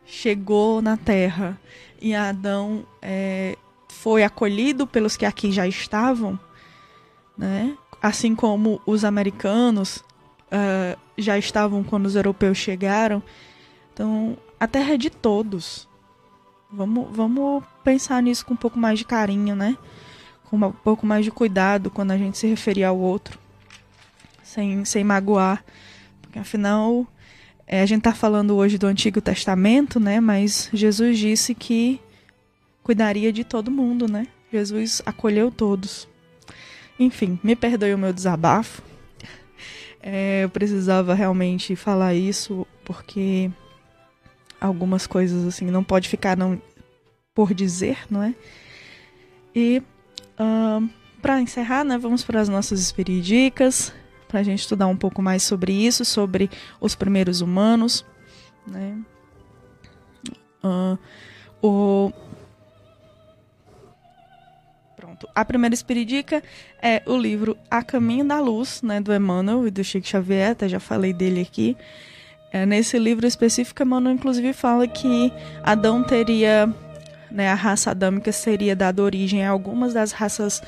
chegou 0.09 0.81
na 0.81 0.97
terra 0.97 1.61
e 2.01 2.15
Adão 2.15 2.85
é, 3.03 3.57
foi 3.89 4.25
acolhido 4.25 4.87
pelos 4.87 5.17
que 5.17 5.27
aqui 5.27 5.53
já 5.53 5.67
estavam, 5.67 6.39
né? 7.37 7.77
assim 8.01 8.35
como 8.35 8.81
os 8.87 9.05
americanos 9.05 9.99
uh, 9.99 10.99
já 11.17 11.37
estavam 11.37 11.83
quando 11.83 12.07
os 12.07 12.15
europeus 12.15 12.57
chegaram. 12.57 13.23
Então, 13.93 14.37
a 14.59 14.67
terra 14.67 14.95
é 14.95 14.97
de 14.97 15.11
todos. 15.11 15.89
Vamos, 16.71 17.09
vamos 17.11 17.65
pensar 17.83 18.23
nisso 18.23 18.47
com 18.47 18.55
um 18.55 18.57
pouco 18.57 18.79
mais 18.79 18.99
de 18.99 19.05
carinho, 19.05 19.57
né? 19.57 19.77
Com 20.45 20.57
um 20.57 20.73
pouco 20.73 21.05
mais 21.05 21.25
de 21.25 21.31
cuidado 21.31 21.91
quando 21.91 22.13
a 22.13 22.19
gente 22.19 22.39
se 22.39 22.47
referir 22.47 22.85
ao 22.85 22.99
outro, 22.99 23.39
sem, 24.43 24.85
sem 24.85 25.03
magoar. 25.03 25.65
Porque 26.23 26.39
afinal, 26.39 27.07
é, 27.71 27.83
a 27.83 27.87
gente 27.87 27.99
está 27.99 28.15
falando 28.15 28.57
hoje 28.57 28.79
do 28.79 28.87
Antigo 28.87 29.21
Testamento, 29.21 30.01
né? 30.01 30.21
Mas 30.21 30.71
Jesus 30.73 31.19
disse 31.19 31.55
que 31.55 32.01
cuidaria 32.83 33.31
de 33.31 33.45
todo 33.45 33.71
mundo, 33.71 34.11
né? 34.11 34.27
Jesus 34.51 35.03
acolheu 35.05 35.51
todos. 35.51 36.09
Enfim, 36.99 37.39
me 37.45 37.55
perdoe 37.55 37.93
o 37.93 37.99
meu 37.99 38.11
desabafo. 38.11 38.81
É, 40.01 40.45
eu 40.45 40.49
precisava 40.49 41.13
realmente 41.13 41.77
falar 41.77 42.15
isso 42.15 42.67
porque 42.85 43.51
algumas 44.59 45.07
coisas 45.07 45.47
assim 45.47 45.67
não 45.67 45.85
pode 45.85 46.09
ficar 46.09 46.37
não 46.39 46.61
por 47.35 47.53
dizer, 47.53 47.99
não 48.09 48.23
é? 48.23 48.35
E 49.55 49.83
uh, 50.41 50.89
para 51.21 51.43
encerrar, 51.43 51.85
né, 51.85 51.99
vamos 51.99 52.25
para 52.25 52.41
as 52.41 52.49
nossas 52.49 52.81
espiridicas 52.81 53.93
para 54.29 54.41
a 54.41 54.43
gente 54.43 54.61
estudar 54.61 54.87
um 54.87 54.97
pouco 54.97 55.21
mais 55.23 55.43
sobre 55.43 55.73
isso, 55.73 56.05
sobre 56.05 56.51
os 56.81 56.95
primeiros 56.95 57.41
humanos, 57.41 58.05
né? 58.67 58.99
Uh, 60.63 60.99
o 61.63 62.13
Pronto. 64.95 65.29
A 65.33 65.45
primeira 65.45 65.75
espiridica 65.75 66.43
é 66.83 67.03
o 67.07 67.17
livro 67.17 67.57
A 67.71 67.85
Caminho 67.85 68.25
da 68.25 68.41
Luz, 68.41 68.83
né, 68.83 69.01
do 69.01 69.15
Emmanuel 69.15 69.67
e 69.67 69.71
do 69.71 69.85
Chico 69.85 70.07
Xavier, 70.07 70.51
até 70.51 70.69
já 70.69 70.81
falei 70.81 71.13
dele 71.13 71.41
aqui. 71.41 71.77
É, 72.53 72.67
nesse 72.67 72.99
livro 72.99 73.25
específico, 73.25 73.81
Emmanuel 73.81 74.15
inclusive 74.15 74.53
fala 74.53 74.89
que 74.89 75.33
Adão 75.63 76.03
teria, 76.03 76.69
né, 77.31 77.49
a 77.49 77.55
raça 77.55 77.93
adâmica 77.93 78.33
seria 78.33 78.75
dada 78.75 79.01
origem 79.01 79.47
a 79.47 79.51
algumas 79.51 79.95
das 79.95 80.11
raças 80.11 80.61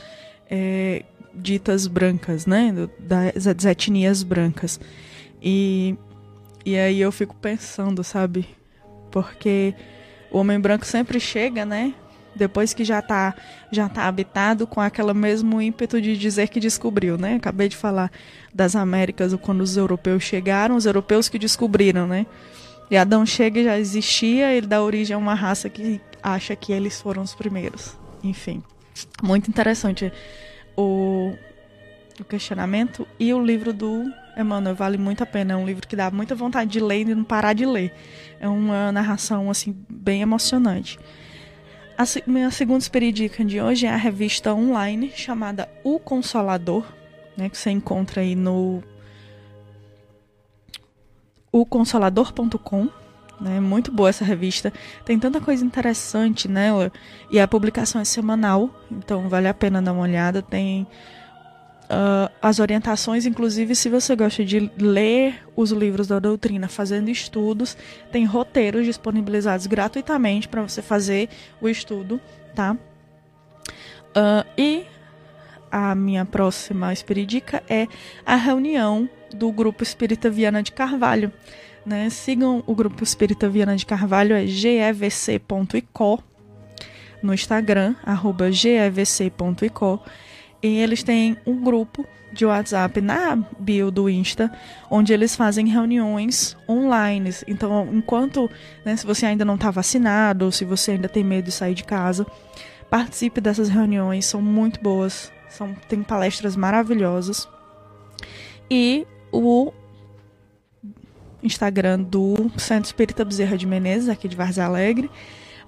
é, 0.48 1.02
ditas 1.34 1.86
brancas, 1.86 2.46
né? 2.46 2.72
Das, 2.98 3.44
das 3.44 3.64
etnias 3.64 4.22
brancas. 4.22 4.80
E, 5.42 5.96
e 6.64 6.76
aí 6.76 7.00
eu 7.00 7.10
fico 7.12 7.34
pensando, 7.36 8.02
sabe? 8.04 8.48
Porque 9.10 9.74
o 10.30 10.38
homem 10.38 10.60
branco 10.60 10.86
sempre 10.86 11.18
chega, 11.18 11.64
né? 11.64 11.94
Depois 12.34 12.72
que 12.72 12.84
já 12.84 13.02
tá, 13.02 13.34
já 13.72 13.88
tá 13.88 14.04
habitado 14.04 14.66
com 14.66 14.80
aquele 14.80 15.12
mesmo 15.12 15.60
ímpeto 15.60 16.00
de 16.00 16.16
dizer 16.16 16.48
que 16.48 16.60
descobriu, 16.60 17.18
né? 17.18 17.34
Acabei 17.34 17.68
de 17.68 17.76
falar 17.76 18.10
das 18.54 18.76
Américas, 18.76 19.34
quando 19.42 19.62
os 19.62 19.76
europeus 19.76 20.22
chegaram, 20.22 20.76
os 20.76 20.86
europeus 20.86 21.28
que 21.28 21.38
descobriram, 21.38 22.06
né? 22.06 22.26
E 22.90 22.96
Adão 22.96 23.24
chega 23.24 23.60
e 23.60 23.64
já 23.64 23.78
existia, 23.78 24.52
ele 24.52 24.66
dá 24.66 24.82
origem 24.82 25.14
a 25.14 25.18
uma 25.18 25.34
raça 25.34 25.68
que 25.68 26.00
acha 26.22 26.54
que 26.54 26.72
eles 26.72 27.00
foram 27.00 27.22
os 27.22 27.34
primeiros. 27.34 27.96
Enfim, 28.22 28.62
muito 29.22 29.48
interessante 29.48 30.12
o, 30.80 31.38
o 32.18 32.24
questionamento 32.24 33.06
e 33.18 33.32
o 33.32 33.44
livro 33.44 33.72
do 33.72 34.04
Emmanuel, 34.36 34.74
vale 34.74 34.96
muito 34.96 35.22
a 35.22 35.26
pena. 35.26 35.54
É 35.54 35.56
um 35.56 35.66
livro 35.66 35.86
que 35.86 35.96
dá 35.96 36.10
muita 36.10 36.34
vontade 36.34 36.70
de 36.70 36.80
ler 36.80 37.00
e 37.00 37.14
não 37.14 37.24
parar 37.24 37.52
de 37.52 37.66
ler. 37.66 37.92
É 38.40 38.48
uma 38.48 38.90
narração, 38.90 39.50
assim, 39.50 39.76
bem 39.88 40.22
emocionante. 40.22 40.98
A 41.98 42.04
minha 42.26 42.50
segunda 42.50 42.78
esperidica 42.78 43.44
de 43.44 43.60
hoje 43.60 43.86
é 43.86 43.90
a 43.90 43.96
revista 43.96 44.54
online 44.54 45.12
chamada 45.14 45.68
O 45.84 45.98
Consolador, 45.98 46.84
né, 47.36 47.50
que 47.50 47.58
você 47.58 47.70
encontra 47.70 48.22
aí 48.22 48.34
no 48.34 48.82
oconsolador.com. 51.52 52.88
Né, 53.40 53.58
muito 53.58 53.90
boa 53.90 54.10
essa 54.10 54.24
revista. 54.24 54.70
Tem 55.04 55.18
tanta 55.18 55.40
coisa 55.40 55.64
interessante 55.64 56.46
nela. 56.46 56.92
E 57.30 57.40
a 57.40 57.48
publicação 57.48 58.00
é 58.00 58.04
semanal, 58.04 58.68
então 58.90 59.28
vale 59.28 59.48
a 59.48 59.54
pena 59.54 59.80
dar 59.80 59.92
uma 59.92 60.02
olhada. 60.02 60.42
Tem 60.42 60.86
uh, 61.90 62.30
as 62.40 62.58
orientações, 62.58 63.24
inclusive, 63.24 63.74
se 63.74 63.88
você 63.88 64.14
gosta 64.14 64.44
de 64.44 64.70
ler 64.78 65.42
os 65.56 65.70
livros 65.72 66.06
da 66.06 66.18
doutrina 66.18 66.68
fazendo 66.68 67.10
estudos, 67.10 67.76
tem 68.12 68.26
roteiros 68.26 68.84
disponibilizados 68.84 69.66
gratuitamente 69.66 70.46
para 70.46 70.62
você 70.62 70.82
fazer 70.82 71.30
o 71.62 71.68
estudo, 71.68 72.20
tá? 72.54 72.76
Uh, 74.10 74.44
e 74.58 74.84
a 75.70 75.94
minha 75.94 76.24
próxima 76.24 76.92
espiridica 76.92 77.62
é 77.68 77.86
a 78.26 78.34
reunião 78.34 79.08
do 79.32 79.50
Grupo 79.52 79.82
Espírita 79.82 80.28
Viana 80.28 80.62
de 80.62 80.72
Carvalho. 80.72 81.32
Né? 81.84 82.10
Sigam 82.10 82.62
o 82.66 82.74
Grupo 82.74 83.02
Espírita 83.02 83.48
Viana 83.48 83.76
de 83.76 83.86
Carvalho, 83.86 84.34
é 84.34 84.46
gevc.ico 84.46 86.22
no 87.22 87.34
Instagram, 87.34 87.94
arroba 88.04 88.50
gevc.ico. 88.50 90.00
E 90.62 90.78
eles 90.78 91.02
têm 91.02 91.36
um 91.46 91.62
grupo 91.62 92.06
de 92.32 92.46
WhatsApp 92.46 93.00
na 93.00 93.36
bio 93.58 93.90
do 93.90 94.08
Insta, 94.08 94.50
onde 94.90 95.12
eles 95.12 95.34
fazem 95.34 95.66
reuniões 95.68 96.56
online. 96.68 97.30
Então, 97.46 97.88
enquanto, 97.92 98.48
né, 98.84 98.96
se 98.96 99.06
você 99.06 99.26
ainda 99.26 99.44
não 99.44 99.54
está 99.56 99.70
vacinado, 99.70 100.44
ou 100.44 100.52
se 100.52 100.64
você 100.64 100.92
ainda 100.92 101.08
tem 101.08 101.24
medo 101.24 101.46
de 101.46 101.52
sair 101.52 101.74
de 101.74 101.84
casa, 101.84 102.26
participe 102.88 103.40
dessas 103.40 103.68
reuniões, 103.68 104.26
são 104.26 104.40
muito 104.40 104.80
boas, 104.80 105.32
são, 105.48 105.74
tem 105.88 106.02
palestras 106.02 106.56
maravilhosas. 106.56 107.48
E 108.70 109.06
o 109.32 109.72
Instagram 111.42 112.00
do 112.00 112.50
Centro 112.56 112.86
Espírita 112.86 113.24
Bezerra 113.24 113.56
de 113.56 113.66
Menezes, 113.66 114.08
aqui 114.08 114.28
de 114.28 114.36
Vargas 114.36 114.58
Alegre, 114.58 115.10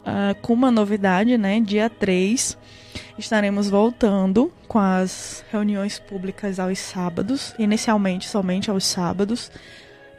uh, 0.01 0.35
com 0.41 0.53
uma 0.53 0.71
novidade, 0.71 1.37
né? 1.39 1.61
Dia 1.61 1.89
3 1.89 2.57
estaremos 3.19 3.69
voltando 3.69 4.53
com 4.67 4.79
as 4.79 5.45
reuniões 5.51 5.99
públicas 5.99 6.59
aos 6.59 6.79
sábados, 6.79 7.55
inicialmente 7.59 8.29
somente 8.29 8.71
aos 8.71 8.85
sábados, 8.85 9.51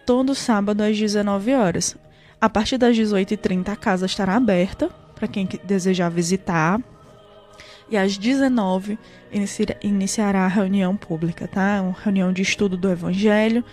todo 0.05 0.35
sábado 0.35 0.81
às 0.81 0.97
19 0.97 1.53
horas. 1.53 1.95
A 2.39 2.49
partir 2.49 2.77
das 2.77 2.95
18h30 2.95 3.69
a 3.69 3.75
casa 3.75 4.05
estará 4.05 4.35
aberta 4.35 4.89
para 5.15 5.27
quem 5.27 5.47
desejar 5.63 6.09
visitar. 6.09 6.79
E 7.89 7.97
às 7.97 8.17
19 8.17 8.97
iniciará 9.81 10.45
a 10.45 10.47
reunião 10.47 10.95
pública, 10.95 11.47
tá? 11.47 11.81
Uma 11.81 11.95
reunião 11.97 12.33
de 12.33 12.41
estudo 12.41 12.75
do 12.75 12.89
Evangelho 12.89 13.63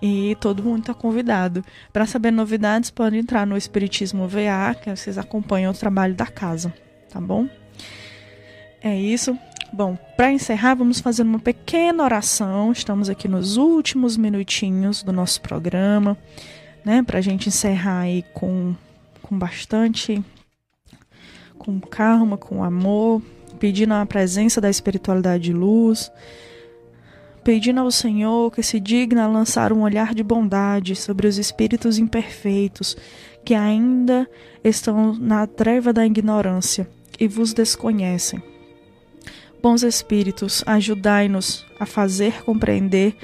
e 0.00 0.36
todo 0.40 0.62
mundo 0.62 0.80
está 0.80 0.94
convidado. 0.94 1.64
Para 1.92 2.06
saber 2.06 2.30
novidades, 2.30 2.90
pode 2.90 3.16
entrar 3.16 3.46
no 3.46 3.56
Espiritismo 3.56 4.28
VA, 4.28 4.74
que 4.80 4.94
vocês 4.94 5.18
acompanham 5.18 5.72
o 5.72 5.76
trabalho 5.76 6.14
da 6.14 6.26
casa, 6.26 6.72
tá 7.10 7.20
bom? 7.20 7.48
É 8.82 8.94
isso. 8.94 9.36
Bom, 9.72 9.96
para 10.16 10.32
encerrar, 10.32 10.74
vamos 10.74 11.00
fazer 11.00 11.22
uma 11.22 11.38
pequena 11.38 12.04
oração. 12.04 12.70
Estamos 12.70 13.10
aqui 13.10 13.26
nos 13.26 13.56
últimos 13.56 14.16
minutinhos 14.16 15.02
do 15.02 15.12
nosso 15.12 15.40
programa, 15.40 16.16
né? 16.84 17.02
Para 17.02 17.18
a 17.18 17.22
gente 17.22 17.48
encerrar 17.48 18.00
aí 18.00 18.24
com, 18.32 18.74
com 19.22 19.36
bastante, 19.36 20.22
com 21.58 21.80
calma, 21.80 22.36
com 22.36 22.62
amor, 22.62 23.20
pedindo 23.58 23.94
a 23.94 24.06
presença 24.06 24.60
da 24.60 24.70
espiritualidade 24.70 25.44
de 25.44 25.52
luz, 25.52 26.12
pedindo 27.46 27.78
ao 27.78 27.92
Senhor 27.92 28.50
que 28.50 28.60
se 28.60 28.80
digna 28.80 29.28
lançar 29.28 29.72
um 29.72 29.82
olhar 29.82 30.12
de 30.12 30.24
bondade 30.24 30.96
sobre 30.96 31.28
os 31.28 31.38
espíritos 31.38 31.96
imperfeitos 31.96 32.96
que 33.44 33.54
ainda 33.54 34.28
estão 34.64 35.14
na 35.14 35.46
treva 35.46 35.92
da 35.92 36.04
ignorância 36.04 36.88
e 37.20 37.28
vos 37.28 37.52
desconhecem 37.52 38.42
Bons 39.62 39.84
Espíritos, 39.84 40.64
ajudai-nos 40.66 41.64
a 41.78 41.86
fazer 41.86 42.42
compreender 42.42 43.14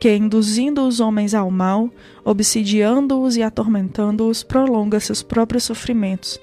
que, 0.00 0.14
induzindo 0.14 0.86
os 0.86 1.00
homens 1.00 1.34
ao 1.34 1.50
mal, 1.50 1.90
obsidiando-os 2.24 3.36
e 3.36 3.42
atormentando-os, 3.42 4.44
prolonga 4.44 5.00
seus 5.00 5.20
próprios 5.20 5.64
sofrimentos. 5.64 6.40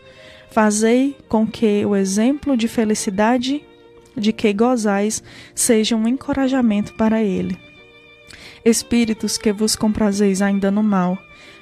Fazei 0.50 1.16
com 1.30 1.48
que 1.48 1.86
o 1.86 1.96
exemplo 1.96 2.58
de 2.58 2.68
felicidade 2.68 3.64
de 4.16 4.34
que 4.34 4.52
gozais 4.54 5.24
seja 5.56 5.96
um 5.96 6.08
encorajamento 6.08 6.94
para 6.96 7.22
ele. 7.22 7.58
Espíritos 8.64 9.38
que 9.38 9.52
vos 9.52 9.76
comprazeis 9.76 10.42
ainda 10.42 10.70
no 10.70 10.84
mal, 10.84 11.18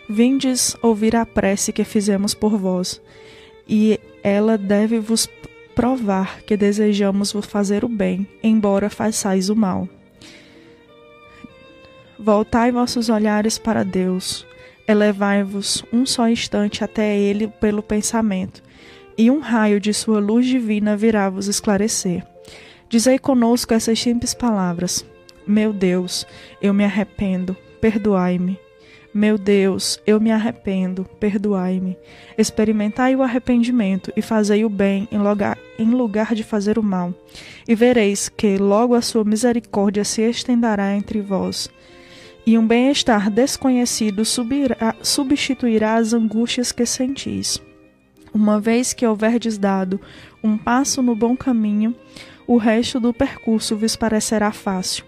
vindes 0.09 0.75
ouvir 0.81 1.15
a 1.15 1.25
prece 1.25 1.71
que 1.71 1.83
fizemos 1.83 2.33
por 2.33 2.57
vós, 2.57 3.01
e 3.67 3.99
ela 4.23 4.57
deve 4.57 4.99
vos 4.99 5.29
provar 5.75 6.41
que 6.41 6.57
desejamos 6.57 7.31
vos 7.31 7.45
fazer 7.45 7.85
o 7.85 7.88
bem, 7.88 8.27
embora 8.43 8.89
façais 8.89 9.49
o 9.49 9.55
mal. 9.55 9.88
Voltai 12.17 12.71
vossos 12.71 13.07
olhares 13.07 13.57
para 13.57 13.85
Deus, 13.85 14.45
elevai-vos 14.85 15.85
um 15.93 16.05
só 16.05 16.27
instante 16.27 16.83
até 16.83 17.15
Ele 17.17 17.47
pelo 17.47 17.81
pensamento, 17.81 18.62
e 19.17 19.31
um 19.31 19.39
raio 19.39 19.79
de 19.79 19.93
sua 19.93 20.19
luz 20.19 20.45
divina 20.45 20.97
virá 20.97 21.29
vos 21.29 21.47
esclarecer. 21.47 22.25
Dizei 22.89 23.19
conosco 23.19 23.73
essas 23.73 23.99
simples 23.99 24.34
palavras: 24.34 25.06
Meu 25.45 25.71
Deus, 25.71 26.25
eu 26.60 26.73
me 26.73 26.84
arrependo, 26.84 27.56
perdoai-me. 27.80 28.60
Meu 29.13 29.38
Deus, 29.38 29.99
eu 30.06 30.19
me 30.19 30.32
arrependo, 30.32 31.06
perdoai-me. 31.19 31.97
Experimentai 32.38 33.15
o 33.15 33.21
arrependimento 33.21 34.12
e 34.15 34.21
fazei 34.21 34.65
o 34.65 34.69
bem 34.69 35.08
em 35.12 35.19
lugar, 35.19 35.58
em 35.78 35.89
lugar 35.91 36.34
de 36.34 36.43
fazer 36.43 36.80
o 36.80 36.84
mal. 36.84 37.13
E 37.67 37.75
vereis 37.75 38.28
que 38.28 38.58
logo 38.58 38.95
a 38.95 39.02
sua 39.02 39.23
misericórdia 39.23 40.04
se 40.04 40.21
estenderá 40.21 40.95
entre 40.95 41.21
vós. 41.21 41.69
E 42.45 42.58
um 42.58 42.65
bem-estar 42.65 43.30
desconhecido 43.30 44.25
subirá, 44.25 44.95
substituirá 45.02 45.95
as 45.95 46.13
angústias 46.13 46.71
que 46.71 46.86
sentis. 46.86 47.62
Uma 48.34 48.60
vez 48.60 48.93
que 48.93 49.06
houverdes 49.06 49.58
dado 49.58 49.99
um 50.43 50.56
passo 50.56 51.02
no 51.02 51.15
bom 51.15 51.36
caminho, 51.36 51.95
o 52.49 52.57
resto 52.57 52.99
do 52.99 53.13
percurso 53.13 53.77
vos 53.77 53.95
parecerá 53.95 54.51
fácil 54.51 55.05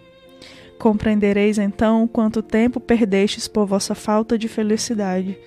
Compreendereis 0.81 1.59
então 1.59 2.07
quanto 2.07 2.41
tempo 2.41 2.79
perdestes 2.79 3.47
por 3.47 3.67
vossa 3.67 3.93
falta 3.93 4.35
de 4.35 4.47
felicidade. 4.47 5.37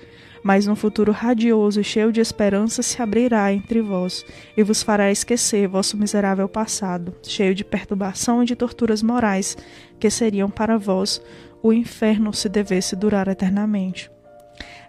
Mas 0.44 0.68
um 0.68 0.76
futuro 0.76 1.10
radioso 1.10 1.80
e 1.80 1.84
cheio 1.84 2.12
de 2.12 2.20
esperança 2.20 2.84
se 2.84 3.02
abrirá 3.02 3.52
entre 3.52 3.82
vós 3.82 4.24
e 4.56 4.62
vos 4.62 4.80
fará 4.80 5.10
esquecer 5.10 5.66
vosso 5.66 5.96
miserável 5.96 6.48
passado, 6.48 7.12
cheio 7.20 7.52
de 7.52 7.64
perturbação 7.64 8.44
e 8.44 8.46
de 8.46 8.54
torturas 8.54 9.02
morais, 9.02 9.56
que 9.98 10.08
seriam 10.08 10.48
para 10.48 10.78
vós 10.78 11.20
o 11.60 11.72
inferno 11.72 12.32
se 12.32 12.48
devesse 12.48 12.94
durar 12.94 13.26
eternamente. 13.26 14.08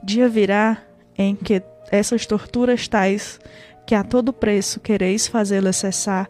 Dia 0.03 0.29
virá 0.29 0.77
em 1.17 1.35
que 1.35 1.63
essas 1.89 2.27
torturas 2.27 2.87
tais 2.87 3.39
que 3.87 3.95
a 3.95 4.03
todo 4.03 4.31
preço 4.31 4.79
quereis 4.79 5.25
fazê-las 5.25 5.77
cessar, 5.77 6.29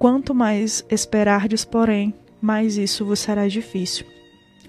quanto 0.00 0.34
mais 0.34 0.82
esperardes, 0.88 1.62
porém, 1.62 2.14
mais 2.40 2.78
isso 2.78 3.04
vos 3.04 3.20
será 3.20 3.46
difícil. 3.46 4.06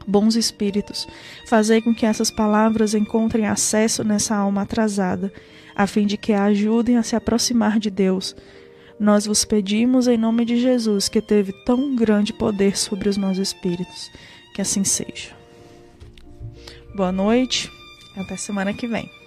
Bons 0.06 0.36
espíritos, 0.36 1.08
fazei 1.48 1.82
com 1.82 1.96
que 1.96 2.06
essas 2.06 2.30
palavras 2.30 2.94
encontrem 2.94 3.48
acesso 3.48 4.04
nessa 4.04 4.36
alma 4.36 4.64
atrasada, 4.64 5.32
a 5.74 5.88
fim 5.88 6.06
de 6.06 6.18
que 6.18 6.34
a 6.34 6.44
ajudem 6.44 6.98
a 6.98 7.04
se 7.04 7.16
aproximar 7.16 7.80
de 7.80 7.90
Deus. 7.90 8.36
Nós 9.00 9.26
vos 9.26 9.46
pedimos 9.46 10.06
em 10.06 10.18
nome 10.18 10.44
de 10.44 10.60
Jesus, 10.60 11.08
que 11.08 11.22
teve 11.22 11.54
tão 11.64 11.96
grande 11.96 12.34
poder 12.34 12.78
sobre 12.78 13.08
os 13.08 13.18
meus 13.18 13.38
espíritos. 13.38 14.12
Que 14.54 14.62
assim 14.62 14.84
seja. 14.84 15.30
Boa 16.94 17.12
noite, 17.12 17.72
até 18.18 18.36
semana 18.36 18.74
que 18.74 18.86
vem. 18.86 19.21